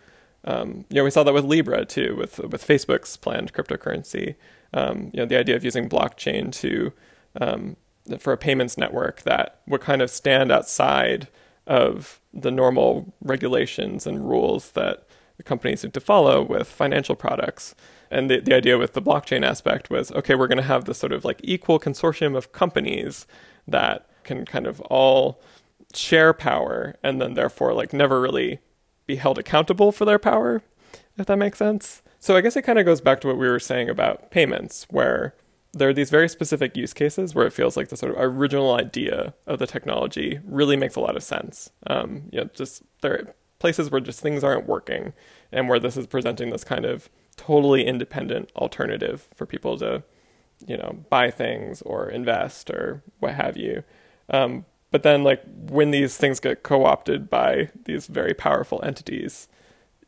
um, 0.44 0.84
you 0.88 0.96
know, 0.96 1.04
we 1.04 1.10
saw 1.10 1.24
that 1.24 1.34
with 1.34 1.44
Libra 1.44 1.84
too, 1.84 2.16
with 2.16 2.38
with 2.38 2.66
Facebook's 2.66 3.16
planned 3.16 3.52
cryptocurrency. 3.52 4.36
Um, 4.72 5.10
you 5.12 5.20
know, 5.20 5.26
the 5.26 5.38
idea 5.38 5.56
of 5.56 5.64
using 5.64 5.88
blockchain 5.88 6.52
to 6.52 6.92
um, 7.40 7.76
for 8.18 8.32
a 8.32 8.38
payments 8.38 8.78
network 8.78 9.22
that 9.22 9.60
would 9.66 9.80
kind 9.80 10.00
of 10.00 10.10
stand 10.10 10.50
outside 10.50 11.28
of 11.66 12.20
the 12.32 12.50
normal 12.50 13.12
regulations 13.20 14.06
and 14.06 14.28
rules 14.28 14.70
that 14.72 15.06
companies 15.44 15.84
need 15.84 15.94
to 15.94 16.00
follow 16.00 16.42
with 16.42 16.66
financial 16.68 17.14
products. 17.14 17.74
And 18.10 18.30
the, 18.30 18.40
the 18.40 18.54
idea 18.54 18.78
with 18.78 18.94
the 18.94 19.02
blockchain 19.02 19.44
aspect 19.44 19.90
was 19.90 20.10
okay, 20.12 20.34
we're 20.34 20.46
going 20.46 20.56
to 20.56 20.64
have 20.64 20.84
this 20.84 20.98
sort 20.98 21.12
of 21.12 21.24
like 21.24 21.40
equal 21.42 21.78
consortium 21.78 22.36
of 22.36 22.52
companies 22.52 23.26
that 23.66 24.08
can 24.24 24.46
kind 24.46 24.66
of 24.66 24.80
all 24.82 25.40
share 25.94 26.32
power 26.32 26.96
and 27.02 27.20
then 27.20 27.34
therefore 27.34 27.72
like 27.72 27.92
never 27.92 28.20
really 28.20 28.60
be 29.08 29.16
held 29.16 29.38
accountable 29.38 29.90
for 29.90 30.04
their 30.04 30.20
power, 30.20 30.62
if 31.16 31.26
that 31.26 31.36
makes 31.36 31.58
sense. 31.58 32.02
So 32.20 32.36
I 32.36 32.40
guess 32.40 32.56
it 32.56 32.62
kind 32.62 32.78
of 32.78 32.84
goes 32.84 33.00
back 33.00 33.20
to 33.22 33.26
what 33.26 33.38
we 33.38 33.48
were 33.48 33.58
saying 33.58 33.88
about 33.88 34.30
payments, 34.30 34.86
where 34.90 35.34
there 35.72 35.88
are 35.88 35.94
these 35.94 36.10
very 36.10 36.28
specific 36.28 36.76
use 36.76 36.92
cases 36.92 37.34
where 37.34 37.46
it 37.46 37.52
feels 37.52 37.76
like 37.76 37.88
the 37.88 37.96
sort 37.96 38.12
of 38.12 38.18
original 38.20 38.74
idea 38.74 39.34
of 39.46 39.58
the 39.58 39.66
technology 39.66 40.38
really 40.44 40.76
makes 40.76 40.96
a 40.96 41.00
lot 41.00 41.16
of 41.16 41.22
sense. 41.22 41.70
Um, 41.86 42.28
you 42.30 42.40
know, 42.40 42.50
just 42.54 42.82
there 43.00 43.12
are 43.14 43.34
places 43.58 43.90
where 43.90 44.00
just 44.00 44.20
things 44.20 44.44
aren't 44.44 44.68
working, 44.68 45.12
and 45.50 45.68
where 45.68 45.80
this 45.80 45.96
is 45.96 46.06
presenting 46.06 46.50
this 46.50 46.64
kind 46.64 46.84
of 46.84 47.08
totally 47.36 47.84
independent 47.84 48.50
alternative 48.56 49.26
for 49.34 49.46
people 49.46 49.76
to, 49.78 50.02
you 50.66 50.76
know, 50.76 51.04
buy 51.08 51.30
things 51.30 51.82
or 51.82 52.08
invest 52.08 52.70
or 52.70 53.02
what 53.20 53.34
have 53.34 53.56
you. 53.56 53.82
Um, 54.30 54.64
but 54.90 55.02
then, 55.02 55.22
like, 55.22 55.42
when 55.68 55.90
these 55.90 56.16
things 56.16 56.40
get 56.40 56.62
co 56.62 56.84
opted 56.84 57.28
by 57.28 57.70
these 57.84 58.06
very 58.06 58.34
powerful 58.34 58.80
entities, 58.82 59.48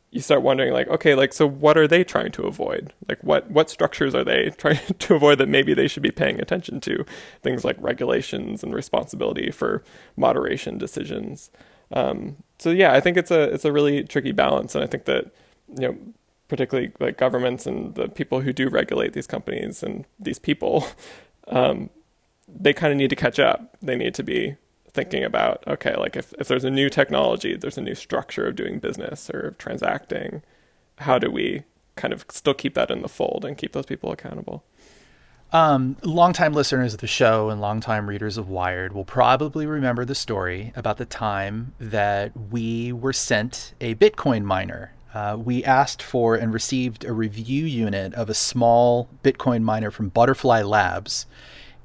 you 0.09 0.21
start 0.21 0.41
wondering, 0.41 0.73
like, 0.73 0.87
okay, 0.87 1.13
like, 1.15 1.33
so 1.33 1.47
what 1.47 1.77
are 1.77 1.87
they 1.87 2.03
trying 2.03 2.31
to 2.33 2.43
avoid? 2.43 2.93
Like, 3.07 3.23
what, 3.23 3.49
what 3.51 3.69
structures 3.69 4.15
are 4.15 4.23
they 4.23 4.49
trying 4.57 4.79
to 4.99 5.15
avoid 5.15 5.37
that 5.37 5.47
maybe 5.47 5.73
they 5.73 5.87
should 5.87 6.03
be 6.03 6.11
paying 6.11 6.39
attention 6.41 6.81
to? 6.81 7.05
Things 7.43 7.63
like 7.63 7.77
regulations 7.79 8.63
and 8.63 8.73
responsibility 8.73 9.51
for 9.51 9.83
moderation 10.17 10.77
decisions. 10.77 11.51
Um, 11.91 12.37
so, 12.57 12.71
yeah, 12.71 12.93
I 12.93 12.99
think 12.99 13.17
it's 13.17 13.31
a, 13.31 13.43
it's 13.53 13.65
a 13.65 13.71
really 13.71 14.03
tricky 14.03 14.31
balance. 14.31 14.73
And 14.73 14.83
I 14.83 14.87
think 14.87 15.05
that, 15.05 15.31
you 15.69 15.87
know, 15.87 15.97
particularly 16.47 16.91
like 16.99 17.17
governments 17.17 17.65
and 17.65 17.95
the 17.95 18.09
people 18.09 18.41
who 18.41 18.51
do 18.51 18.67
regulate 18.67 19.13
these 19.13 19.27
companies 19.27 19.83
and 19.83 20.05
these 20.19 20.39
people, 20.39 20.85
um, 21.47 21.89
they 22.47 22.73
kind 22.73 22.91
of 22.91 22.97
need 22.97 23.09
to 23.11 23.15
catch 23.15 23.39
up. 23.39 23.77
They 23.81 23.95
need 23.95 24.13
to 24.15 24.23
be 24.23 24.57
thinking 24.93 25.23
about 25.23 25.63
okay 25.67 25.95
like 25.95 26.15
if, 26.15 26.33
if 26.39 26.47
there's 26.47 26.65
a 26.65 26.69
new 26.69 26.89
technology 26.89 27.55
there's 27.55 27.77
a 27.77 27.81
new 27.81 27.95
structure 27.95 28.47
of 28.47 28.55
doing 28.55 28.79
business 28.79 29.29
or 29.29 29.55
transacting 29.57 30.41
how 30.97 31.17
do 31.17 31.31
we 31.31 31.63
kind 31.95 32.13
of 32.13 32.25
still 32.29 32.53
keep 32.53 32.73
that 32.73 32.91
in 32.91 33.01
the 33.01 33.07
fold 33.09 33.45
and 33.45 33.57
keep 33.57 33.71
those 33.73 33.85
people 33.85 34.11
accountable 34.11 34.63
Um, 35.53 35.97
longtime 36.03 36.53
listeners 36.53 36.93
of 36.93 37.01
the 37.01 37.07
show 37.07 37.49
and 37.49 37.59
longtime 37.59 38.07
readers 38.07 38.37
of 38.37 38.47
Wired 38.47 38.93
will 38.93 39.03
probably 39.03 39.65
remember 39.65 40.05
the 40.05 40.15
story 40.15 40.71
about 40.77 40.97
the 40.97 41.05
time 41.05 41.73
that 41.77 42.31
we 42.49 42.93
were 42.93 43.11
sent 43.11 43.73
a 43.81 43.95
Bitcoin 43.95 44.43
miner. 44.43 44.93
Uh, 45.13 45.35
we 45.37 45.61
asked 45.65 46.01
for 46.01 46.35
and 46.35 46.53
received 46.53 47.03
a 47.03 47.11
review 47.11 47.65
unit 47.65 48.13
of 48.13 48.29
a 48.29 48.33
small 48.33 49.09
Bitcoin 49.25 49.61
miner 49.61 49.91
from 49.91 50.07
Butterfly 50.07 50.61
Labs, 50.61 51.25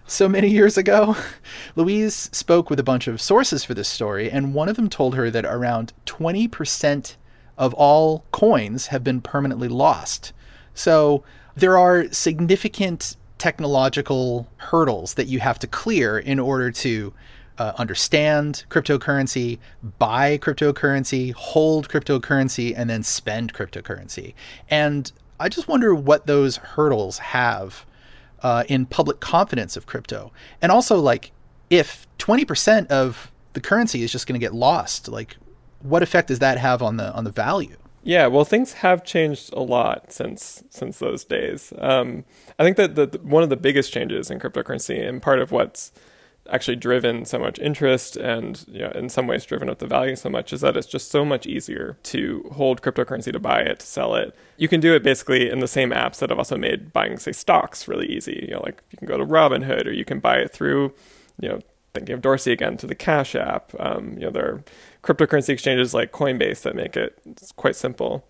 so 0.06 0.28
many 0.28 0.50
years 0.50 0.78
ago. 0.78 1.16
Louise 1.76 2.30
spoke 2.32 2.70
with 2.70 2.80
a 2.80 2.84
bunch 2.84 3.08
of 3.08 3.22
sources 3.22 3.64
for 3.64 3.74
this 3.74 3.88
story, 3.88 4.30
and 4.30 4.54
one 4.54 4.70
of 4.70 4.76
them 4.76 4.90
told 4.90 5.16
her 5.16 5.30
that 5.32 5.46
around 5.46 5.94
20% 6.06 7.16
of 7.58 7.74
all 7.76 8.26
coins 8.32 8.88
have 8.88 9.04
been 9.04 9.22
permanently 9.22 9.68
lost. 9.68 10.34
So 10.74 11.24
there 11.56 11.78
are 11.78 12.12
significant 12.12 13.16
technological 13.38 14.48
hurdles 14.58 15.16
that 15.16 15.28
you 15.28 15.40
have 15.40 15.60
to 15.60 15.68
clear 15.68 16.18
in 16.18 16.40
order 16.40 16.72
to 16.72 17.14
uh, 17.58 17.74
understand 17.78 18.66
cryptocurrency, 18.70 19.60
buy 20.00 20.38
cryptocurrency, 20.38 21.34
hold 21.34 21.90
cryptocurrency, 21.90 22.74
and 22.76 22.90
then 22.90 23.04
spend 23.04 23.54
cryptocurrency. 23.54 24.34
And 24.70 25.12
I 25.40 25.50
just 25.50 25.68
wonder 25.68 25.94
what 25.94 26.28
those 26.28 26.58
hurdles 26.58 27.18
have 27.20 27.86
uh, 28.44 28.64
in 28.68 28.86
public 28.86 29.20
confidence 29.20 29.78
of 29.78 29.86
crypto. 29.86 30.32
And 30.62 30.72
also, 30.72 31.00
like, 31.00 31.32
if 31.70 32.08
20% 32.20 32.88
of 32.88 33.32
the 33.54 33.62
currency 33.62 34.04
is 34.04 34.12
just 34.12 34.28
going 34.28 34.40
to 34.40 34.44
get 34.44 34.54
lost, 34.54 35.08
like, 35.08 35.38
what 35.82 36.04
effect 36.04 36.28
does 36.28 36.40
that 36.40 36.58
have 36.58 36.82
on 36.82 36.98
the 36.98 37.12
on 37.14 37.24
the 37.24 37.32
value? 37.32 37.78
Yeah, 38.04 38.28
well, 38.28 38.46
things 38.46 38.74
have 38.74 39.04
changed 39.04 39.54
a 39.54 39.62
lot 39.62 40.12
since 40.12 40.64
since 40.70 41.00
those 41.00 41.24
days. 41.24 41.74
Um, 41.78 42.24
I 42.58 42.64
think 42.64 42.78
that 42.78 42.96
the, 42.96 43.20
one 43.22 43.44
of 43.44 43.50
the 43.50 43.58
biggest 43.58 43.94
changes 43.94 44.32
in 44.32 44.40
cryptocurrency, 44.40 45.08
and 45.08 45.22
part 45.22 45.40
of 45.40 45.52
what's 45.52 45.92
actually 46.50 46.76
driven 46.76 47.26
so 47.26 47.38
much 47.38 47.60
interest 47.60 48.18
and 48.18 48.66
you 48.68 48.80
know, 48.80 48.92
in 48.92 49.10
some 49.10 49.28
ways 49.28 49.46
driven 49.46 49.70
up 49.70 49.80
the 49.80 49.88
value 49.88 50.16
so 50.16 50.30
much 50.30 50.52
is 50.52 50.62
that 50.62 50.76
it's 50.76 50.88
just 50.88 51.12
so 51.12 51.24
much 51.24 51.46
easier 51.46 51.98
to 52.04 52.50
hold 52.54 52.82
cryptocurrency 52.82 53.32
to 53.32 53.40
buy 53.40 53.60
it 53.60 53.80
to 53.80 53.86
sell 53.86 54.16
it. 54.16 54.36
You 54.58 54.68
can 54.68 54.80
do 54.80 54.96
it 54.96 55.04
basically 55.04 55.50
in 55.50 55.60
the 55.60 55.68
same 55.68 55.92
apps 55.92 56.20
that 56.20 56.30
have 56.30 56.40
also 56.40 56.58
made 56.58 56.92
buying 56.92 57.18
say 57.18 57.32
stocks 57.32 57.88
really 57.88 58.08
easy. 58.08 58.46
You 58.48 58.56
know 58.56 58.62
like 58.64 58.82
you 58.92 58.98
can 58.98 59.08
go 59.08 59.18
to 59.18 59.26
robinhood 59.26 59.86
or 59.86 59.92
you 59.92 60.06
can 60.06 60.20
buy 60.20 60.38
it 60.38 60.52
through 60.52 60.94
you 61.40 61.50
know 61.50 61.60
thinking 61.94 62.14
of 62.14 62.22
dorsey 62.22 62.52
again 62.52 62.78
to 62.78 62.88
the 62.88 62.96
cash 62.96 63.36
app. 63.36 63.72
Um, 63.80 64.14
you 64.14 64.22
know 64.22 64.32
there 64.32 64.46
are 64.46 64.64
cryptocurrency 65.04 65.50
exchanges 65.50 65.94
like 65.94 66.12
Coinbase 66.12 66.64
that 66.64 66.76
make 66.76 66.98
it 66.98 67.20
quite 67.56 67.76
simple. 67.76 68.26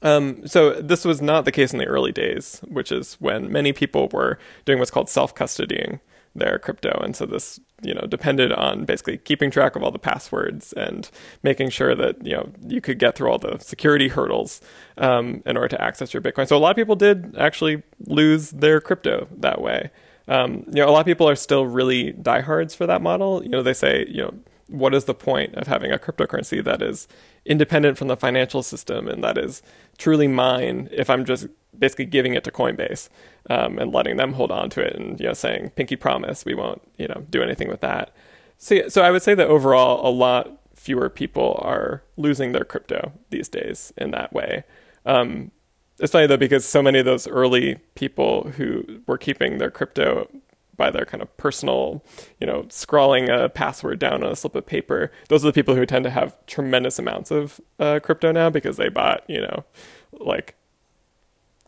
Um, 0.00 0.46
so 0.46 0.72
this 0.80 1.04
was 1.04 1.22
not 1.22 1.44
the 1.44 1.52
case 1.52 1.72
in 1.72 1.78
the 1.78 1.86
early 1.86 2.12
days, 2.12 2.60
which 2.66 2.90
is 2.90 3.14
when 3.20 3.52
many 3.52 3.72
people 3.72 4.08
were 4.08 4.38
doing 4.64 4.78
what's 4.78 4.90
called 4.90 5.08
self-custodying 5.08 6.00
their 6.34 6.58
crypto, 6.58 7.00
and 7.02 7.14
so 7.14 7.26
this 7.26 7.60
you 7.82 7.94
know 7.94 8.02
depended 8.02 8.52
on 8.52 8.84
basically 8.84 9.18
keeping 9.18 9.50
track 9.50 9.76
of 9.76 9.82
all 9.82 9.90
the 9.90 9.98
passwords 9.98 10.72
and 10.74 11.10
making 11.42 11.70
sure 11.70 11.94
that 11.94 12.24
you 12.24 12.32
know 12.32 12.50
you 12.66 12.80
could 12.80 12.98
get 12.98 13.16
through 13.16 13.30
all 13.30 13.38
the 13.38 13.58
security 13.58 14.08
hurdles 14.08 14.60
um, 14.98 15.42
in 15.46 15.56
order 15.56 15.68
to 15.68 15.82
access 15.82 16.14
your 16.14 16.22
Bitcoin. 16.22 16.46
So 16.48 16.56
a 16.56 16.58
lot 16.58 16.70
of 16.70 16.76
people 16.76 16.96
did 16.96 17.36
actually 17.36 17.82
lose 18.06 18.50
their 18.50 18.80
crypto 18.80 19.28
that 19.38 19.60
way. 19.60 19.90
Um, 20.28 20.64
you 20.68 20.74
know, 20.76 20.88
a 20.88 20.92
lot 20.92 21.00
of 21.00 21.06
people 21.06 21.28
are 21.28 21.36
still 21.36 21.66
really 21.66 22.12
diehards 22.12 22.74
for 22.74 22.86
that 22.86 23.02
model. 23.02 23.42
You 23.42 23.48
know, 23.48 23.62
they 23.62 23.74
say 23.74 24.06
you 24.08 24.22
know 24.22 24.34
what 24.68 24.94
is 24.94 25.04
the 25.04 25.14
point 25.14 25.54
of 25.54 25.66
having 25.66 25.92
a 25.92 25.98
cryptocurrency 25.98 26.64
that 26.64 26.80
is 26.80 27.06
independent 27.44 27.98
from 27.98 28.08
the 28.08 28.16
financial 28.16 28.62
system 28.62 29.06
and 29.06 29.22
that 29.22 29.36
is 29.36 29.62
truly 29.98 30.26
mine 30.26 30.88
if 30.92 31.10
I'm 31.10 31.24
just 31.24 31.46
basically 31.78 32.04
giving 32.04 32.34
it 32.34 32.44
to 32.44 32.50
Coinbase 32.50 33.08
um, 33.50 33.78
and 33.78 33.92
letting 33.92 34.16
them 34.16 34.34
hold 34.34 34.50
on 34.50 34.70
to 34.70 34.80
it 34.80 34.94
and 34.94 35.18
you 35.18 35.26
know 35.26 35.32
saying 35.32 35.70
pinky 35.70 35.96
promise 35.96 36.44
we 36.44 36.54
won't 36.54 36.82
you 36.98 37.08
know 37.08 37.24
do 37.30 37.42
anything 37.42 37.68
with 37.68 37.80
that. 37.80 38.14
So 38.58 38.88
so 38.88 39.02
I 39.02 39.10
would 39.10 39.22
say 39.22 39.34
that 39.34 39.48
overall 39.48 40.06
a 40.06 40.10
lot 40.10 40.58
fewer 40.74 41.08
people 41.08 41.60
are 41.62 42.02
losing 42.16 42.52
their 42.52 42.64
crypto 42.64 43.12
these 43.30 43.48
days 43.48 43.92
in 43.96 44.10
that 44.10 44.32
way. 44.32 44.64
Um, 45.06 45.52
it's 45.98 46.12
funny 46.12 46.26
though 46.26 46.36
because 46.36 46.64
so 46.64 46.82
many 46.82 46.98
of 46.98 47.04
those 47.04 47.28
early 47.28 47.76
people 47.94 48.50
who 48.56 49.00
were 49.06 49.18
keeping 49.18 49.58
their 49.58 49.70
crypto 49.70 50.28
by 50.76 50.90
their 50.90 51.04
kind 51.04 51.22
of 51.22 51.36
personal, 51.36 52.02
you 52.40 52.46
know, 52.46 52.66
scrawling 52.70 53.28
a 53.28 53.48
password 53.48 53.98
down 53.98 54.24
on 54.24 54.32
a 54.32 54.36
slip 54.36 54.54
of 54.56 54.66
paper. 54.66 55.12
Those 55.28 55.44
are 55.44 55.48
the 55.48 55.52
people 55.52 55.76
who 55.76 55.86
tend 55.86 56.04
to 56.04 56.10
have 56.10 56.36
tremendous 56.46 56.98
amounts 56.98 57.30
of 57.30 57.60
uh, 57.78 58.00
crypto 58.02 58.32
now 58.32 58.50
because 58.50 58.78
they 58.78 58.88
bought, 58.88 59.22
you 59.28 59.40
know, 59.40 59.64
like 60.12 60.56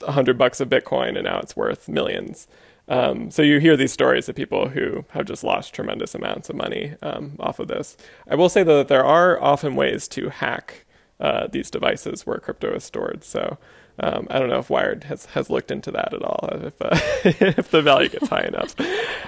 a 0.03 0.13
hundred 0.13 0.39
bucks 0.39 0.61
of 0.61 0.69
Bitcoin 0.69 1.17
and 1.17 1.25
now 1.25 1.39
it's 1.41 1.57
worth 1.57 1.89
millions. 1.89 2.47
Um, 2.87 3.31
so 3.31 3.41
you 3.43 3.61
hear 3.61 3.77
these 3.77 3.93
stories 3.93 4.29
of 4.29 4.37
people 4.37 4.69
who 4.69 5.05
have 5.11 5.25
just 5.25 5.43
lost 5.43 5.75
tremendous 5.75 6.15
amounts 6.15 6.51
of 6.51 6.57
money 6.57 6.95
um, 7.03 7.37
off 7.41 7.59
of 7.59 7.69
this. 7.69 7.97
I 8.29 8.35
will 8.35 8.49
say 8.49 8.63
though 8.63 8.79
that 8.79 8.89
there 8.89 9.05
are 9.05 9.41
often 9.41 9.75
ways 9.75 10.07
to 10.09 10.29
hack 10.29 10.85
uh, 11.21 11.47
these 11.47 11.71
devices 11.71 12.27
where 12.27 12.39
crypto 12.39 12.75
is 12.75 12.85
stored. 12.85 13.25
So 13.25 13.59
um, 14.01 14.27
I 14.29 14.39
don't 14.39 14.49
know 14.49 14.59
if 14.59 14.71
Wired 14.71 15.05
has, 15.05 15.27
has 15.27 15.49
looked 15.49 15.71
into 15.71 15.91
that 15.93 16.13
at 16.13 16.23
all, 16.23 16.49
if, 16.53 16.83
uh, 16.83 16.99
if 17.25 17.71
the 17.71 17.83
value 17.83 18.09
gets 18.09 18.29
high 18.29 18.45
enough. 18.45 18.75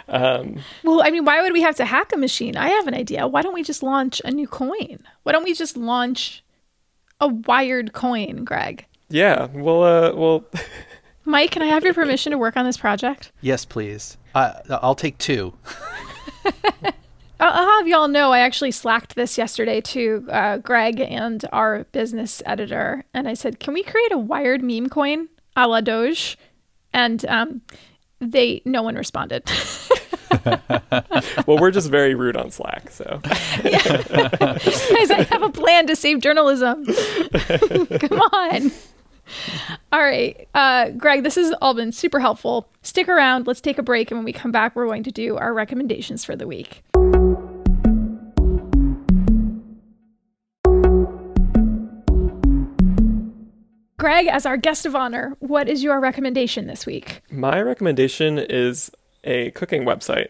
Um, 0.09 0.59
well, 0.83 1.03
I 1.03 1.11
mean, 1.11 1.25
why 1.25 1.41
would 1.43 1.53
we 1.53 1.63
have 1.63 1.77
to 1.77 1.85
hack 1.85 2.13
a 2.13 2.17
machine? 2.17 2.57
I 2.57 2.69
have 2.69 2.87
an 2.87 2.95
idea. 2.95 3.27
Why 3.27 3.43
don't 3.43 3.55
we 3.55 3.63
just 3.63 3.83
launch 3.83 4.21
a 4.25 4.31
new 4.31 4.49
coin? 4.49 4.99
Why 5.23 5.33
don't 5.33 5.45
we 5.45 5.55
just 5.55 5.77
launch 5.77 6.45
a 7.21 7.29
wired 7.29 7.93
coin, 7.93 8.45
Greg? 8.45 8.87
Yeah, 9.09 9.47
well, 9.53 9.83
uh, 9.83 10.15
well. 10.15 10.45
Mike, 11.25 11.53
can 11.53 11.63
I 11.63 11.67
have 11.67 11.85
your 11.85 11.95
permission 11.95 12.33
to 12.33 12.39
work 12.39 12.57
on 12.57 12.65
this 12.65 12.77
project? 12.77 13.33
Yes, 13.41 13.65
please. 13.65 14.17
I, 14.35 14.61
I'll 14.71 14.95
take 14.95 15.19
two. 15.19 15.55
I'll 17.41 17.79
have 17.79 17.89
y'all 17.89 18.09
know 18.09 18.33
I 18.33 18.39
actually 18.41 18.71
slacked 18.71 19.15
this 19.15 19.37
yesterday 19.37 19.81
to 19.83 20.27
uh, 20.31 20.59
Greg 20.59 21.01
and 21.01 21.45
our 21.53 21.85
business 21.93 22.43
editor, 22.47 23.05
and 23.13 23.29
I 23.29 23.35
said, 23.35 23.61
"Can 23.61 23.75
we 23.75 23.83
create 23.83 24.13
a 24.13 24.19
wired 24.19 24.63
meme 24.63 24.89
coin 24.89 25.29
a 25.55 25.69
la 25.69 25.81
Doge?" 25.81 26.39
And 26.93 27.25
um, 27.27 27.61
they, 28.21 28.63
no 28.65 28.83
one 28.83 28.95
responded. 28.95 29.45
well, 31.47 31.59
we're 31.59 31.71
just 31.71 31.91
very 31.91 32.15
rude 32.15 32.37
on 32.37 32.51
Slack, 32.51 32.91
so. 32.91 33.21
Guys, 33.23 35.11
I 35.11 35.27
have 35.29 35.43
a 35.43 35.51
plan 35.51 35.87
to 35.89 35.97
save 35.97 36.21
journalism. 36.21 36.87
Come 36.87 38.21
on. 38.21 38.71
All 39.93 40.03
right. 40.03 40.49
Uh, 40.55 40.91
Greg, 40.91 41.23
this 41.23 41.35
has 41.37 41.53
all 41.61 41.75
been 41.75 41.93
super 41.93 42.21
helpful. 42.21 42.69
Stick 42.83 43.09
around. 43.09 43.47
Let's 43.47 43.61
take 43.61 43.79
a 43.79 43.83
break. 43.83 44.11
And 44.11 44.19
when 44.19 44.25
we 44.25 44.33
come 44.33 44.53
back, 44.53 44.77
we're 44.77 44.87
going 44.87 45.03
to 45.05 45.13
do 45.13 45.37
our 45.37 45.53
recommendations 45.53 46.25
for 46.25 46.37
the 46.37 46.47
week. 46.47 46.83
Greg, 53.99 54.29
as 54.29 54.47
our 54.47 54.57
guest 54.57 54.87
of 54.87 54.95
honor, 54.95 55.37
what 55.41 55.69
is 55.69 55.83
your 55.83 55.99
recommendation 55.99 56.67
this 56.67 56.87
week? 56.87 57.23
My 57.31 57.61
recommendation 57.61 58.39
is 58.39 58.91
a 59.25 59.51
cooking 59.53 59.83
website 59.85 60.29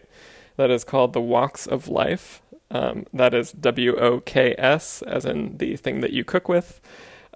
that 0.55 0.71
is 0.71 0.83
called 0.83 1.13
The 1.13 1.21
Woks 1.21 1.67
of 1.67 1.87
Life. 1.87 2.41
Um, 2.71 3.05
that 3.13 3.33
is 3.33 3.51
W 3.51 3.95
O 3.95 4.19
K 4.19 4.55
S, 4.57 5.01
as 5.03 5.25
in 5.25 5.57
the 5.57 5.77
thing 5.77 6.01
that 6.01 6.11
you 6.11 6.23
cook 6.23 6.49
with. 6.49 6.81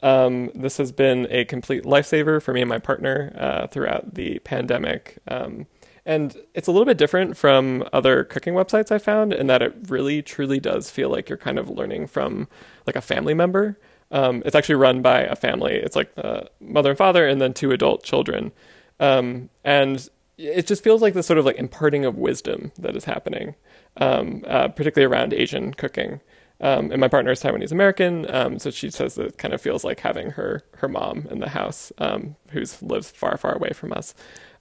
Um, 0.02 0.52
this 0.56 0.78
has 0.78 0.92
been 0.92 1.28
a 1.30 1.46
complete 1.46 1.84
lifesaver 1.84 2.42
for 2.42 2.54
me 2.54 2.62
and 2.62 2.70
my 2.70 2.80
partner 2.80 3.34
uh, 3.38 3.68
throughout 3.68 4.16
the 4.16 4.40
pandemic. 4.40 5.20
Um, 5.28 5.68
And 6.06 6.36
it's 6.56 6.68
a 6.68 6.72
little 6.72 6.86
bit 6.86 6.98
different 6.98 7.38
from 7.38 7.88
other 7.94 8.24
cooking 8.24 8.56
websites 8.56 8.92
I 8.92 8.98
found 8.98 9.34
in 9.34 9.46
that 9.48 9.62
it 9.62 9.76
really 9.88 10.24
truly 10.24 10.60
does 10.60 10.90
feel 10.90 11.10
like 11.12 11.30
you're 11.30 11.38
kind 11.38 11.60
of 11.60 11.70
learning 11.70 12.08
from 12.08 12.48
like 12.88 12.96
a 12.96 13.02
family 13.02 13.36
member. 13.36 13.78
Um, 14.10 14.42
it's 14.44 14.56
actually 14.56 14.76
run 14.76 15.02
by 15.04 15.22
a 15.22 15.36
family. 15.36 15.76
It's 15.76 15.96
like 15.96 16.12
a 16.18 16.48
mother 16.60 16.90
and 16.90 16.98
father, 16.98 17.28
and 17.28 17.40
then 17.40 17.54
two 17.54 17.72
adult 17.72 18.04
children. 18.04 18.52
Um, 19.00 19.50
and 19.64 20.10
it 20.38 20.66
just 20.66 20.84
feels 20.84 21.04
like 21.04 21.14
this 21.14 21.28
sort 21.28 21.38
of 21.38 21.46
like 21.46 21.58
imparting 21.58 22.04
of 22.04 22.18
wisdom 22.18 22.72
that 22.80 22.96
is 22.96 23.06
happening, 23.06 23.54
um, 23.98 24.44
uh, 24.48 24.70
particularly 24.70 25.12
around 25.14 25.34
Asian 25.34 25.74
cooking. 25.74 26.20
Um, 26.62 26.92
and 26.92 27.02
my 27.02 27.08
partner 27.08 27.32
is 27.32 27.42
Taiwanese 27.42 27.72
American, 27.72 28.34
um, 28.34 28.60
so 28.60 28.70
she 28.70 28.92
says 28.92 29.16
that 29.16 29.26
it 29.26 29.38
kind 29.40 29.54
of 29.54 29.62
feels 29.62 29.84
like 29.84 30.00
having 30.00 30.32
her 30.32 30.64
her 30.78 30.88
mom 30.88 31.28
in 31.32 31.40
the 31.40 31.50
house, 31.50 31.92
um, 31.98 32.36
who 32.52 32.64
lives 32.82 33.10
far 33.12 33.36
far 33.38 33.56
away 33.56 33.72
from 33.74 33.92
us. 33.94 34.14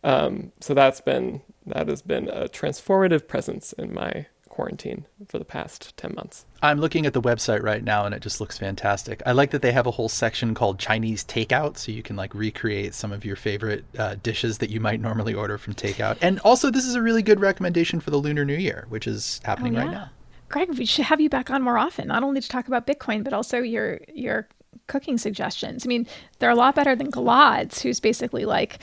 Um, 0.02 0.52
so 0.60 0.72
that's 0.72 1.00
been 1.00 1.42
that 1.66 1.88
has 1.88 2.02
been 2.02 2.28
a 2.28 2.48
transformative 2.48 3.28
presence 3.28 3.72
in 3.74 3.92
my 3.92 4.26
quarantine 4.48 5.06
for 5.26 5.38
the 5.38 5.44
past 5.44 5.96
10 5.96 6.14
months. 6.14 6.44
I'm 6.60 6.80
looking 6.80 7.06
at 7.06 7.14
the 7.14 7.22
website 7.22 7.62
right 7.62 7.82
now 7.82 8.04
and 8.04 8.14
it 8.14 8.20
just 8.20 8.40
looks 8.40 8.58
fantastic. 8.58 9.22
I 9.24 9.32
like 9.32 9.52
that 9.52 9.62
they 9.62 9.72
have 9.72 9.86
a 9.86 9.90
whole 9.90 10.08
section 10.08 10.54
called 10.54 10.78
Chinese 10.78 11.24
takeout 11.24 11.78
so 11.78 11.92
you 11.92 12.02
can 12.02 12.16
like 12.16 12.34
recreate 12.34 12.92
some 12.92 13.12
of 13.12 13.24
your 13.24 13.36
favorite 13.36 13.84
uh, 13.98 14.16
dishes 14.22 14.58
that 14.58 14.68
you 14.68 14.80
might 14.80 15.00
normally 15.00 15.32
order 15.32 15.56
from 15.56 15.74
takeout. 15.74 16.18
And 16.20 16.40
also 16.40 16.70
this 16.70 16.84
is 16.84 16.94
a 16.94 17.00
really 17.00 17.22
good 17.22 17.40
recommendation 17.40 18.00
for 18.00 18.10
the 18.10 18.18
Lunar 18.18 18.44
New 18.44 18.56
Year, 18.56 18.84
which 18.90 19.06
is 19.06 19.40
happening 19.44 19.76
oh, 19.76 19.78
yeah. 19.78 19.84
right 19.84 19.92
now. 19.92 20.10
Greg, 20.50 20.76
we 20.76 20.84
should 20.84 21.06
have 21.06 21.20
you 21.20 21.30
back 21.30 21.50
on 21.50 21.62
more 21.62 21.78
often, 21.78 22.08
not 22.08 22.22
only 22.22 22.40
to 22.40 22.48
talk 22.48 22.68
about 22.68 22.86
Bitcoin, 22.86 23.24
but 23.24 23.32
also 23.32 23.58
your 23.58 24.00
your 24.12 24.48
cooking 24.88 25.16
suggestions. 25.16 25.86
I 25.86 25.88
mean, 25.88 26.06
they're 26.38 26.50
a 26.50 26.56
lot 26.56 26.74
better 26.74 26.96
than 26.96 27.10
Gilad's, 27.10 27.80
who's 27.80 28.00
basically 28.00 28.44
like, 28.44 28.80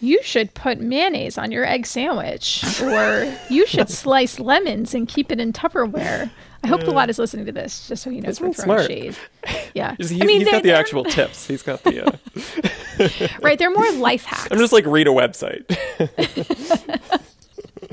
you 0.00 0.22
should 0.22 0.54
put 0.54 0.80
mayonnaise 0.80 1.36
on 1.36 1.50
your 1.50 1.66
egg 1.66 1.84
sandwich, 1.86 2.64
or 2.80 3.36
you 3.50 3.66
should 3.66 3.90
slice 4.04 4.38
lemons 4.38 4.94
and 4.94 5.08
keep 5.08 5.32
it 5.32 5.40
in 5.40 5.52
Tupperware. 5.52 6.30
I 6.62 6.66
hope 6.68 6.82
yeah. 6.82 6.86
Gilad 6.86 7.08
is 7.08 7.18
listening 7.18 7.46
to 7.46 7.52
this, 7.52 7.88
just 7.88 8.04
so 8.04 8.10
he 8.10 8.20
knows 8.20 8.40
we're 8.40 8.52
throwing 8.52 8.78
smart. 8.78 8.86
shade. 8.86 9.16
Yeah, 9.74 9.94
he's, 9.96 10.12
I 10.12 10.24
mean, 10.24 10.40
he's 10.40 10.50
got 10.50 10.62
the 10.62 10.72
actual 10.72 11.04
tips. 11.04 11.46
He's 11.46 11.62
got 11.62 11.82
the 11.84 12.06
uh... 12.06 13.38
right. 13.42 13.58
They're 13.58 13.70
more 13.70 13.90
life 13.92 14.24
hacks. 14.24 14.48
I'm 14.50 14.58
just 14.58 14.72
like 14.72 14.86
read 14.86 15.06
a 15.06 15.10
website. 15.10 15.64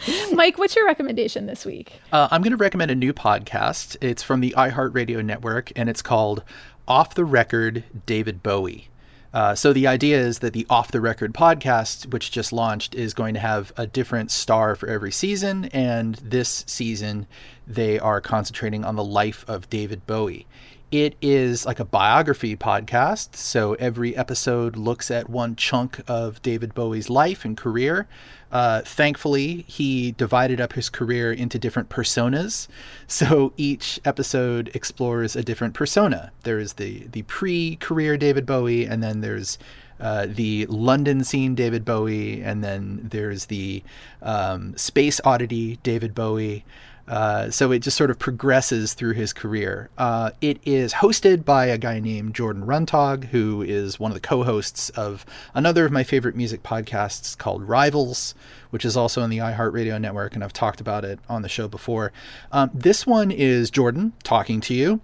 Mike, 0.33 0.57
what's 0.57 0.75
your 0.75 0.85
recommendation 0.85 1.45
this 1.45 1.65
week? 1.65 1.99
Uh, 2.11 2.27
I'm 2.31 2.41
going 2.41 2.51
to 2.51 2.57
recommend 2.57 2.91
a 2.91 2.95
new 2.95 3.13
podcast. 3.13 3.97
It's 4.01 4.23
from 4.23 4.41
the 4.41 4.53
iHeartRadio 4.57 5.23
network, 5.23 5.71
and 5.75 5.89
it's 5.89 6.01
called 6.01 6.43
Off 6.87 7.15
the 7.15 7.25
Record 7.25 7.83
David 8.05 8.43
Bowie. 8.43 8.89
Uh, 9.33 9.53
so 9.53 9.73
the 9.73 9.85
idea 9.85 10.17
is 10.17 10.39
that 10.39 10.53
the 10.53 10.65
Off 10.69 10.91
the 10.91 11.01
Record 11.01 11.33
podcast, 11.33 12.11
which 12.13 12.31
just 12.31 12.53
launched, 12.53 12.95
is 12.95 13.13
going 13.13 13.33
to 13.33 13.39
have 13.39 13.73
a 13.75 13.85
different 13.85 14.31
star 14.31 14.75
for 14.75 14.87
every 14.87 15.11
season. 15.11 15.65
And 15.65 16.15
this 16.15 16.63
season, 16.67 17.27
they 17.67 17.99
are 17.99 18.21
concentrating 18.21 18.85
on 18.85 18.95
the 18.95 19.03
life 19.03 19.43
of 19.47 19.69
David 19.69 20.05
Bowie. 20.07 20.47
It 20.95 21.17
is 21.21 21.65
like 21.65 21.81
a 21.81 21.83
biography 21.83 22.55
podcast. 22.55 23.35
So 23.35 23.73
every 23.73 24.15
episode 24.15 24.77
looks 24.77 25.11
at 25.11 25.29
one 25.29 25.57
chunk 25.57 25.99
of 26.07 26.41
David 26.41 26.73
Bowie's 26.73 27.09
life 27.09 27.43
and 27.43 27.57
career. 27.57 28.07
Uh, 28.49 28.79
thankfully, 28.79 29.65
he 29.67 30.13
divided 30.13 30.61
up 30.61 30.71
his 30.71 30.89
career 30.89 31.33
into 31.33 31.59
different 31.59 31.89
personas. 31.89 32.69
So 33.07 33.51
each 33.57 33.99
episode 34.05 34.71
explores 34.73 35.35
a 35.35 35.43
different 35.43 35.73
persona. 35.73 36.31
There 36.43 36.59
is 36.59 36.75
the 36.75 37.05
the 37.11 37.23
pre-career 37.23 38.15
David 38.15 38.45
Bowie, 38.45 38.85
and 38.85 39.03
then 39.03 39.19
there's 39.19 39.57
uh, 39.99 40.27
the 40.29 40.65
London 40.67 41.25
scene 41.25 41.55
David 41.55 41.83
Bowie, 41.83 42.41
and 42.41 42.63
then 42.63 43.01
there's 43.11 43.47
the 43.47 43.83
um, 44.21 44.77
space 44.77 45.19
oddity 45.25 45.77
David 45.83 46.15
Bowie. 46.15 46.63
Uh, 47.07 47.51
so 47.51 47.71
it 47.71 47.79
just 47.79 47.97
sort 47.97 48.09
of 48.09 48.17
progresses 48.17 48.93
through 48.93 49.13
his 49.13 49.31
career. 49.31 49.89
Uh, 49.97 50.31
it 50.41 50.59
is 50.65 50.93
hosted 50.93 51.45
by 51.45 51.67
a 51.67 51.77
guy 51.77 51.99
named 51.99 52.33
Jordan 52.33 52.65
Runtagh, 52.65 53.25
who 53.25 53.61
is 53.61 53.99
one 53.99 54.11
of 54.11 54.15
the 54.15 54.27
co 54.27 54.43
hosts 54.43 54.89
of 54.89 55.25
another 55.53 55.85
of 55.85 55.91
my 55.91 56.03
favorite 56.03 56.35
music 56.35 56.63
podcasts 56.63 57.37
called 57.37 57.67
Rivals, 57.67 58.33
which 58.71 58.85
is 58.85 58.97
also 58.97 59.21
on 59.21 59.29
the 59.29 59.37
iHeartRadio 59.37 60.01
network, 60.01 60.33
and 60.33 60.43
I've 60.43 60.53
talked 60.53 60.81
about 60.81 61.05
it 61.05 61.19
on 61.29 61.43
the 61.43 61.49
show 61.49 61.67
before. 61.67 62.11
Um, 62.51 62.71
this 62.73 63.05
one 63.05 63.29
is 63.29 63.69
Jordan 63.69 64.13
talking 64.23 64.59
to 64.61 64.73
you 64.73 65.01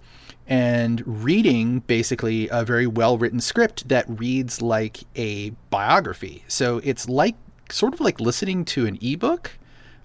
and 0.48 1.02
reading 1.06 1.80
basically 1.80 2.48
a 2.50 2.64
very 2.64 2.86
well 2.86 3.16
written 3.16 3.40
script 3.40 3.88
that 3.88 4.04
reads 4.08 4.60
like 4.60 4.98
a 5.14 5.50
biography. 5.70 6.44
So 6.48 6.80
it's 6.82 7.08
like 7.08 7.36
sort 7.70 7.94
of 7.94 8.00
like 8.00 8.20
listening 8.20 8.64
to 8.66 8.86
an 8.86 8.98
ebook 9.00 9.52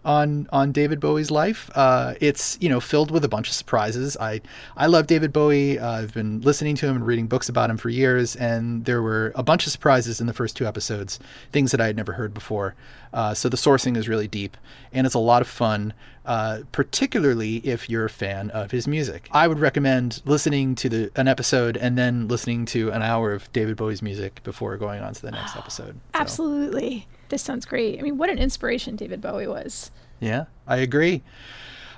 on 0.08 0.48
on 0.54 0.72
David 0.72 1.00
Bowie's 1.02 1.30
life. 1.30 1.70
Uh, 1.76 2.16
it's 2.22 2.58
you 2.62 2.70
know 2.70 2.80
filled 2.80 3.12
with 3.12 3.26
a 3.26 3.28
bunch 3.28 3.50
of 3.50 3.54
surprises. 3.54 4.16
I 4.20 4.42
I 4.78 4.88
love 4.88 5.06
David 5.06 5.34
Bowie. 5.34 5.78
Uh, 5.78 5.92
I've 5.92 6.14
been 6.14 6.42
listening 6.42 6.76
to 6.78 6.88
him 6.88 6.96
and 6.96 7.06
reading 7.06 7.28
books 7.28 7.50
about 7.50 7.70
him 7.70 7.78
for 7.78 7.90
years, 7.90 8.36
and 8.36 8.86
there 8.86 9.02
were 9.02 9.34
a 9.36 9.44
bunch 9.44 9.66
of 9.68 9.72
surprises 9.72 10.22
in 10.22 10.26
the 10.26 10.34
first 10.34 10.56
two 10.56 10.66
episodes, 10.66 11.20
things 11.52 11.72
that 11.72 11.82
I 11.82 11.88
had 11.88 11.98
never 11.98 12.14
heard 12.14 12.34
before. 12.34 12.74
Uh, 13.14 13.34
so 13.34 13.50
the 13.50 13.58
sourcing 13.58 13.98
is 13.98 14.08
really 14.08 14.28
deep, 14.28 14.56
and 14.94 15.06
it's 15.06 15.16
a 15.16 15.20
lot 15.20 15.42
of 15.42 15.48
fun. 15.48 15.94
Uh, 16.26 16.64
particularly 16.74 17.58
if 17.58 17.90
you're 17.90 18.04
a 18.04 18.10
fan 18.10 18.50
of 18.52 18.72
his 18.72 18.86
music, 18.86 19.30
I 19.32 19.48
would 19.48 19.60
recommend 19.60 20.22
listening 20.26 20.76
to 20.76 20.90
the 20.90 21.12
an 21.16 21.28
episode 21.28 21.78
and 21.78 21.98
then 21.98 22.28
listening 22.28 22.66
to 22.68 22.92
an 22.92 23.02
hour 23.02 23.34
of 23.34 23.52
David 23.54 23.78
Bowie's 23.78 24.02
music 24.02 24.42
before 24.44 24.76
going 24.78 25.02
on 25.02 25.14
to 25.14 25.22
the 25.22 25.32
next 25.32 25.56
episode. 25.58 25.94
So. 26.14 26.20
Absolutely. 26.20 27.08
This 27.30 27.42
sounds 27.42 27.66
great. 27.66 28.00
I 28.00 28.02
mean, 28.02 28.18
what 28.18 28.30
an 28.30 28.38
inspiration 28.38 28.96
David 28.96 29.22
Bowie 29.22 29.48
was. 29.48 29.92
Yeah, 30.20 30.46
I 30.66 30.78
agree. 30.78 31.24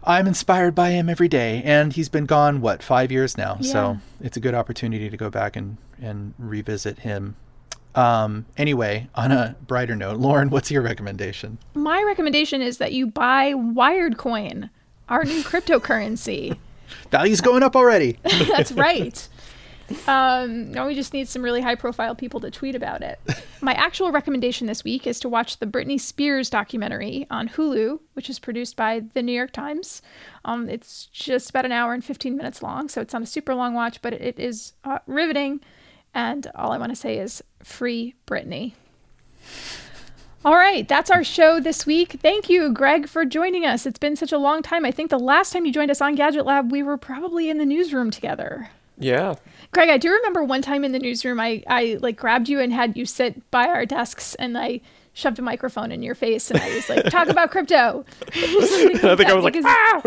I'm 0.04 0.28
inspired 0.28 0.76
by 0.76 0.92
him 0.92 1.10
every 1.10 1.28
day, 1.28 1.62
and 1.64 1.94
he's 1.94 2.10
been 2.10 2.26
gone 2.26 2.62
what 2.62 2.82
five 2.82 3.12
years 3.12 3.38
now, 3.38 3.58
yeah. 3.60 3.72
so 3.72 3.98
it's 4.22 4.38
a 4.38 4.40
good 4.40 4.54
opportunity 4.54 5.10
to 5.10 5.18
go 5.18 5.30
back 5.30 5.56
and 5.56 5.78
and 6.02 6.34
revisit 6.38 7.00
him. 7.00 7.36
Um, 7.96 8.46
anyway, 8.56 9.10
on 9.16 9.32
a 9.32 9.56
brighter 9.68 9.96
note, 9.96 10.20
Lauren, 10.20 10.50
what's 10.50 10.72
your 10.72 10.82
recommendation? 10.82 11.58
My 11.74 12.02
recommendation 12.04 12.62
is 12.62 12.78
that 12.78 12.94
you 12.94 13.08
buy 13.08 13.54
Wired 13.54 14.18
Coin, 14.18 14.70
our 15.10 15.26
new 15.26 15.44
cryptocurrency. 15.44 16.58
Value's 17.12 17.42
going 17.42 17.64
up 17.64 17.76
already. 17.76 18.18
That's 18.24 18.72
right. 18.72 19.28
Um, 20.08 20.72
now 20.72 20.88
we 20.88 20.96
just 20.96 21.14
need 21.14 21.28
some 21.28 21.42
really 21.42 21.62
high 21.62 21.76
profile 21.76 22.16
people 22.16 22.40
to 22.42 22.52
tweet 22.52 22.76
about 22.76 23.02
it. 23.02 23.20
My 23.62 23.74
actual 23.74 24.12
recommendation 24.12 24.68
this 24.68 24.84
week 24.84 25.08
is 25.08 25.20
to 25.22 25.30
watch 25.30 25.58
the 25.58 25.66
Britney 25.66 26.00
Spears 26.00 26.50
documentary 26.50 27.28
on 27.30 27.50
Hulu, 27.50 28.00
which 28.14 28.30
is 28.30 28.40
produced 28.40 28.76
by 28.76 29.02
the 29.14 29.22
New 29.22 29.34
York 29.34 29.52
Times. 29.52 30.02
Um, 30.46 30.70
it's 30.70 31.06
just 31.08 31.50
about 31.50 31.66
an 31.66 31.72
hour 31.72 31.94
and 31.94 32.04
15 32.04 32.36
minutes 32.38 32.62
long, 32.62 32.90
so 32.90 33.02
it's 33.02 33.14
not 33.14 33.22
a 33.24 33.28
super 33.28 33.56
long 33.56 33.74
watch, 33.74 34.02
but 34.02 34.14
it 34.14 34.40
is 34.40 34.74
uh, 34.84 35.00
riveting. 35.08 35.62
And 36.14 36.50
all 36.56 36.72
I 36.72 36.78
want 36.78 36.92
to 36.92 36.96
say 36.96 37.18
is 37.18 37.44
free 37.64 38.16
Britney. 38.26 38.74
All 40.46 40.56
right, 40.56 40.88
that's 40.88 41.12
our 41.12 41.24
show 41.24 41.60
this 41.60 41.86
week. 41.86 42.14
Thank 42.22 42.50
you, 42.50 42.72
Greg, 42.72 43.10
for 43.10 43.26
joining 43.26 43.66
us. 43.66 43.86
It's 43.86 44.00
been 44.00 44.16
such 44.16 44.32
a 44.32 44.38
long 44.38 44.62
time. 44.62 44.86
I 44.86 44.92
think 44.92 45.10
the 45.10 45.20
last 45.20 45.52
time 45.52 45.66
you 45.66 45.74
joined 45.74 45.92
us 45.92 46.00
on 46.00 46.16
Gadget 46.16 46.46
Lab, 46.46 46.72
we 46.72 46.82
were 46.82 46.98
probably 46.98 47.50
in 47.50 47.58
the 47.58 47.66
newsroom 47.66 48.10
together. 48.10 48.70
Yeah, 49.00 49.36
Greg, 49.72 49.90
I 49.90 49.98
do 49.98 50.12
remember 50.12 50.44
one 50.44 50.62
time 50.62 50.84
in 50.84 50.92
the 50.92 51.00
newsroom, 51.00 51.40
I, 51.40 51.64
I 51.68 51.98
like 52.02 52.18
grabbed 52.18 52.50
you 52.50 52.60
and 52.60 52.74
had 52.74 52.98
you 52.98 53.06
sit 53.06 53.50
by 53.52 53.68
our 53.68 53.86
desks 53.86 54.36
and 54.36 54.58
I 54.58 54.82
shoved 55.14 55.38
a 55.38 55.42
microphone 55.42 55.92
in 55.92 56.02
your 56.02 56.16
face 56.16 56.50
and 56.50 56.60
I 56.60 56.74
was 56.74 56.90
like, 56.90 57.06
talk 57.06 57.28
about 57.28 57.52
crypto. 57.52 58.06
I 58.28 58.32
think 58.32 59.04
I 59.04 59.34
was 59.34 59.46
because, 59.46 59.64
like, 59.64 59.66
ah! 59.66 60.02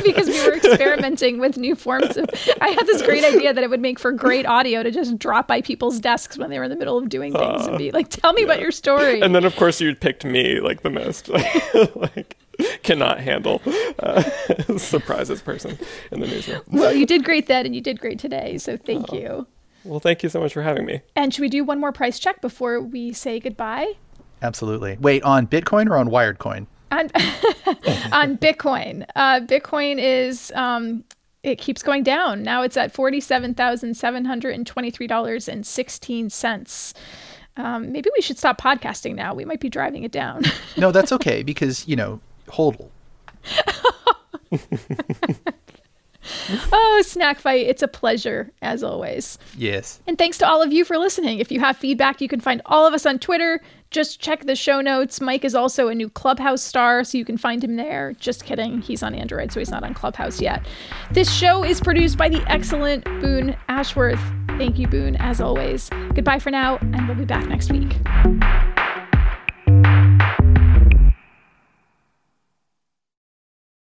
because 0.04 0.28
we 0.28 0.46
were 0.46 0.54
experimenting 0.54 1.38
with 1.38 1.56
new 1.56 1.74
forms 1.74 2.16
of, 2.16 2.26
I 2.60 2.68
had 2.68 2.86
this 2.86 3.02
great 3.02 3.24
idea 3.24 3.52
that 3.52 3.64
it 3.64 3.70
would 3.70 3.80
make 3.80 3.98
for 3.98 4.12
great 4.12 4.46
audio 4.46 4.82
to 4.82 4.90
just 4.90 5.18
drop 5.18 5.48
by 5.48 5.60
people's 5.60 5.98
desks 5.98 6.38
when 6.38 6.50
they 6.50 6.58
were 6.58 6.64
in 6.64 6.70
the 6.70 6.76
middle 6.76 6.98
of 6.98 7.08
doing 7.08 7.32
things 7.32 7.66
uh, 7.66 7.70
and 7.70 7.78
be 7.78 7.90
like, 7.90 8.10
tell 8.10 8.32
me 8.32 8.42
yeah. 8.42 8.48
about 8.48 8.60
your 8.60 8.70
story. 8.70 9.20
And 9.20 9.34
then 9.34 9.44
of 9.44 9.56
course 9.56 9.80
you 9.80 9.94
picked 9.94 10.24
me 10.24 10.60
like 10.60 10.82
the 10.82 10.90
most. 10.90 11.28
like, 11.96 12.36
cannot 12.82 13.20
handle 13.20 13.62
uh, 13.98 14.22
surprises 14.78 15.42
person 15.42 15.78
in 16.10 16.20
the 16.20 16.26
newsroom. 16.26 16.62
Well, 16.68 16.92
you 16.92 17.06
did 17.06 17.24
great 17.24 17.46
then, 17.46 17.66
and 17.66 17.74
you 17.74 17.80
did 17.80 18.00
great 18.00 18.18
today. 18.18 18.58
So 18.58 18.76
thank 18.76 19.12
oh. 19.12 19.16
you. 19.16 19.46
Well, 19.84 20.00
thank 20.00 20.22
you 20.22 20.28
so 20.28 20.40
much 20.40 20.52
for 20.52 20.62
having 20.62 20.84
me. 20.84 21.02
And 21.16 21.32
should 21.32 21.42
we 21.42 21.48
do 21.48 21.64
one 21.64 21.80
more 21.80 21.92
price 21.92 22.18
check 22.18 22.40
before 22.40 22.80
we 22.80 23.12
say 23.12 23.40
goodbye? 23.40 23.94
Absolutely. 24.42 24.96
Wait, 25.00 25.22
on 25.22 25.46
Bitcoin 25.46 25.88
or 25.88 25.96
on 25.96 26.10
Wired 26.10 26.38
Coin? 26.38 26.66
On, 26.90 27.00
on 28.12 28.38
Bitcoin. 28.38 29.04
Uh, 29.14 29.40
Bitcoin 29.40 29.98
is 29.98 30.52
um, 30.54 31.04
it 31.42 31.56
keeps 31.56 31.82
going 31.82 32.02
down. 32.02 32.42
Now 32.42 32.62
it's 32.62 32.76
at 32.76 32.92
forty-seven 32.92 33.54
thousand 33.54 33.94
seven 33.94 34.24
hundred 34.24 34.54
and 34.54 34.66
twenty-three 34.66 35.06
dollars 35.06 35.48
and 35.48 35.66
sixteen 35.66 36.30
cents. 36.30 36.94
Um, 37.56 37.90
maybe 37.90 38.08
we 38.16 38.22
should 38.22 38.38
stop 38.38 38.60
podcasting 38.60 39.16
now. 39.16 39.34
We 39.34 39.44
might 39.44 39.60
be 39.60 39.68
driving 39.68 40.04
it 40.04 40.12
down. 40.12 40.44
no, 40.76 40.92
that's 40.92 41.12
okay 41.12 41.42
because 41.42 41.86
you 41.88 41.96
know 41.96 42.20
hodl. 42.48 42.88
oh, 46.72 47.02
Snack 47.04 47.38
Fight, 47.38 47.66
it's 47.66 47.82
a 47.82 47.88
pleasure 47.88 48.50
as 48.62 48.82
always. 48.82 49.38
Yes. 49.56 50.00
And 50.06 50.18
thanks 50.18 50.38
to 50.38 50.48
all 50.48 50.62
of 50.62 50.72
you 50.72 50.84
for 50.84 50.98
listening. 50.98 51.38
If 51.38 51.50
you 51.50 51.60
have 51.60 51.76
feedback, 51.76 52.20
you 52.20 52.28
can 52.28 52.40
find 52.40 52.62
all 52.66 52.86
of 52.86 52.94
us 52.94 53.06
on 53.06 53.18
Twitter. 53.18 53.60
Just 53.90 54.20
check 54.20 54.44
the 54.44 54.54
show 54.54 54.80
notes. 54.80 55.20
Mike 55.20 55.44
is 55.44 55.54
also 55.54 55.88
a 55.88 55.94
new 55.94 56.10
Clubhouse 56.10 56.62
star, 56.62 57.04
so 57.04 57.16
you 57.16 57.24
can 57.24 57.38
find 57.38 57.64
him 57.64 57.76
there. 57.76 58.12
Just 58.14 58.44
kidding. 58.44 58.82
He's 58.82 59.02
on 59.02 59.14
Android, 59.14 59.50
so 59.50 59.60
he's 59.60 59.70
not 59.70 59.82
on 59.82 59.94
Clubhouse 59.94 60.40
yet. 60.40 60.66
This 61.10 61.32
show 61.32 61.64
is 61.64 61.80
produced 61.80 62.18
by 62.18 62.28
the 62.28 62.44
excellent 62.50 63.04
Boone 63.04 63.56
Ashworth. 63.68 64.20
Thank 64.58 64.78
you, 64.78 64.88
Boone, 64.88 65.16
as 65.16 65.40
always. 65.40 65.88
Goodbye 66.14 66.38
for 66.38 66.50
now, 66.50 66.76
and 66.76 67.06
we'll 67.06 67.16
be 67.16 67.24
back 67.24 67.48
next 67.48 67.72
week. 67.72 67.96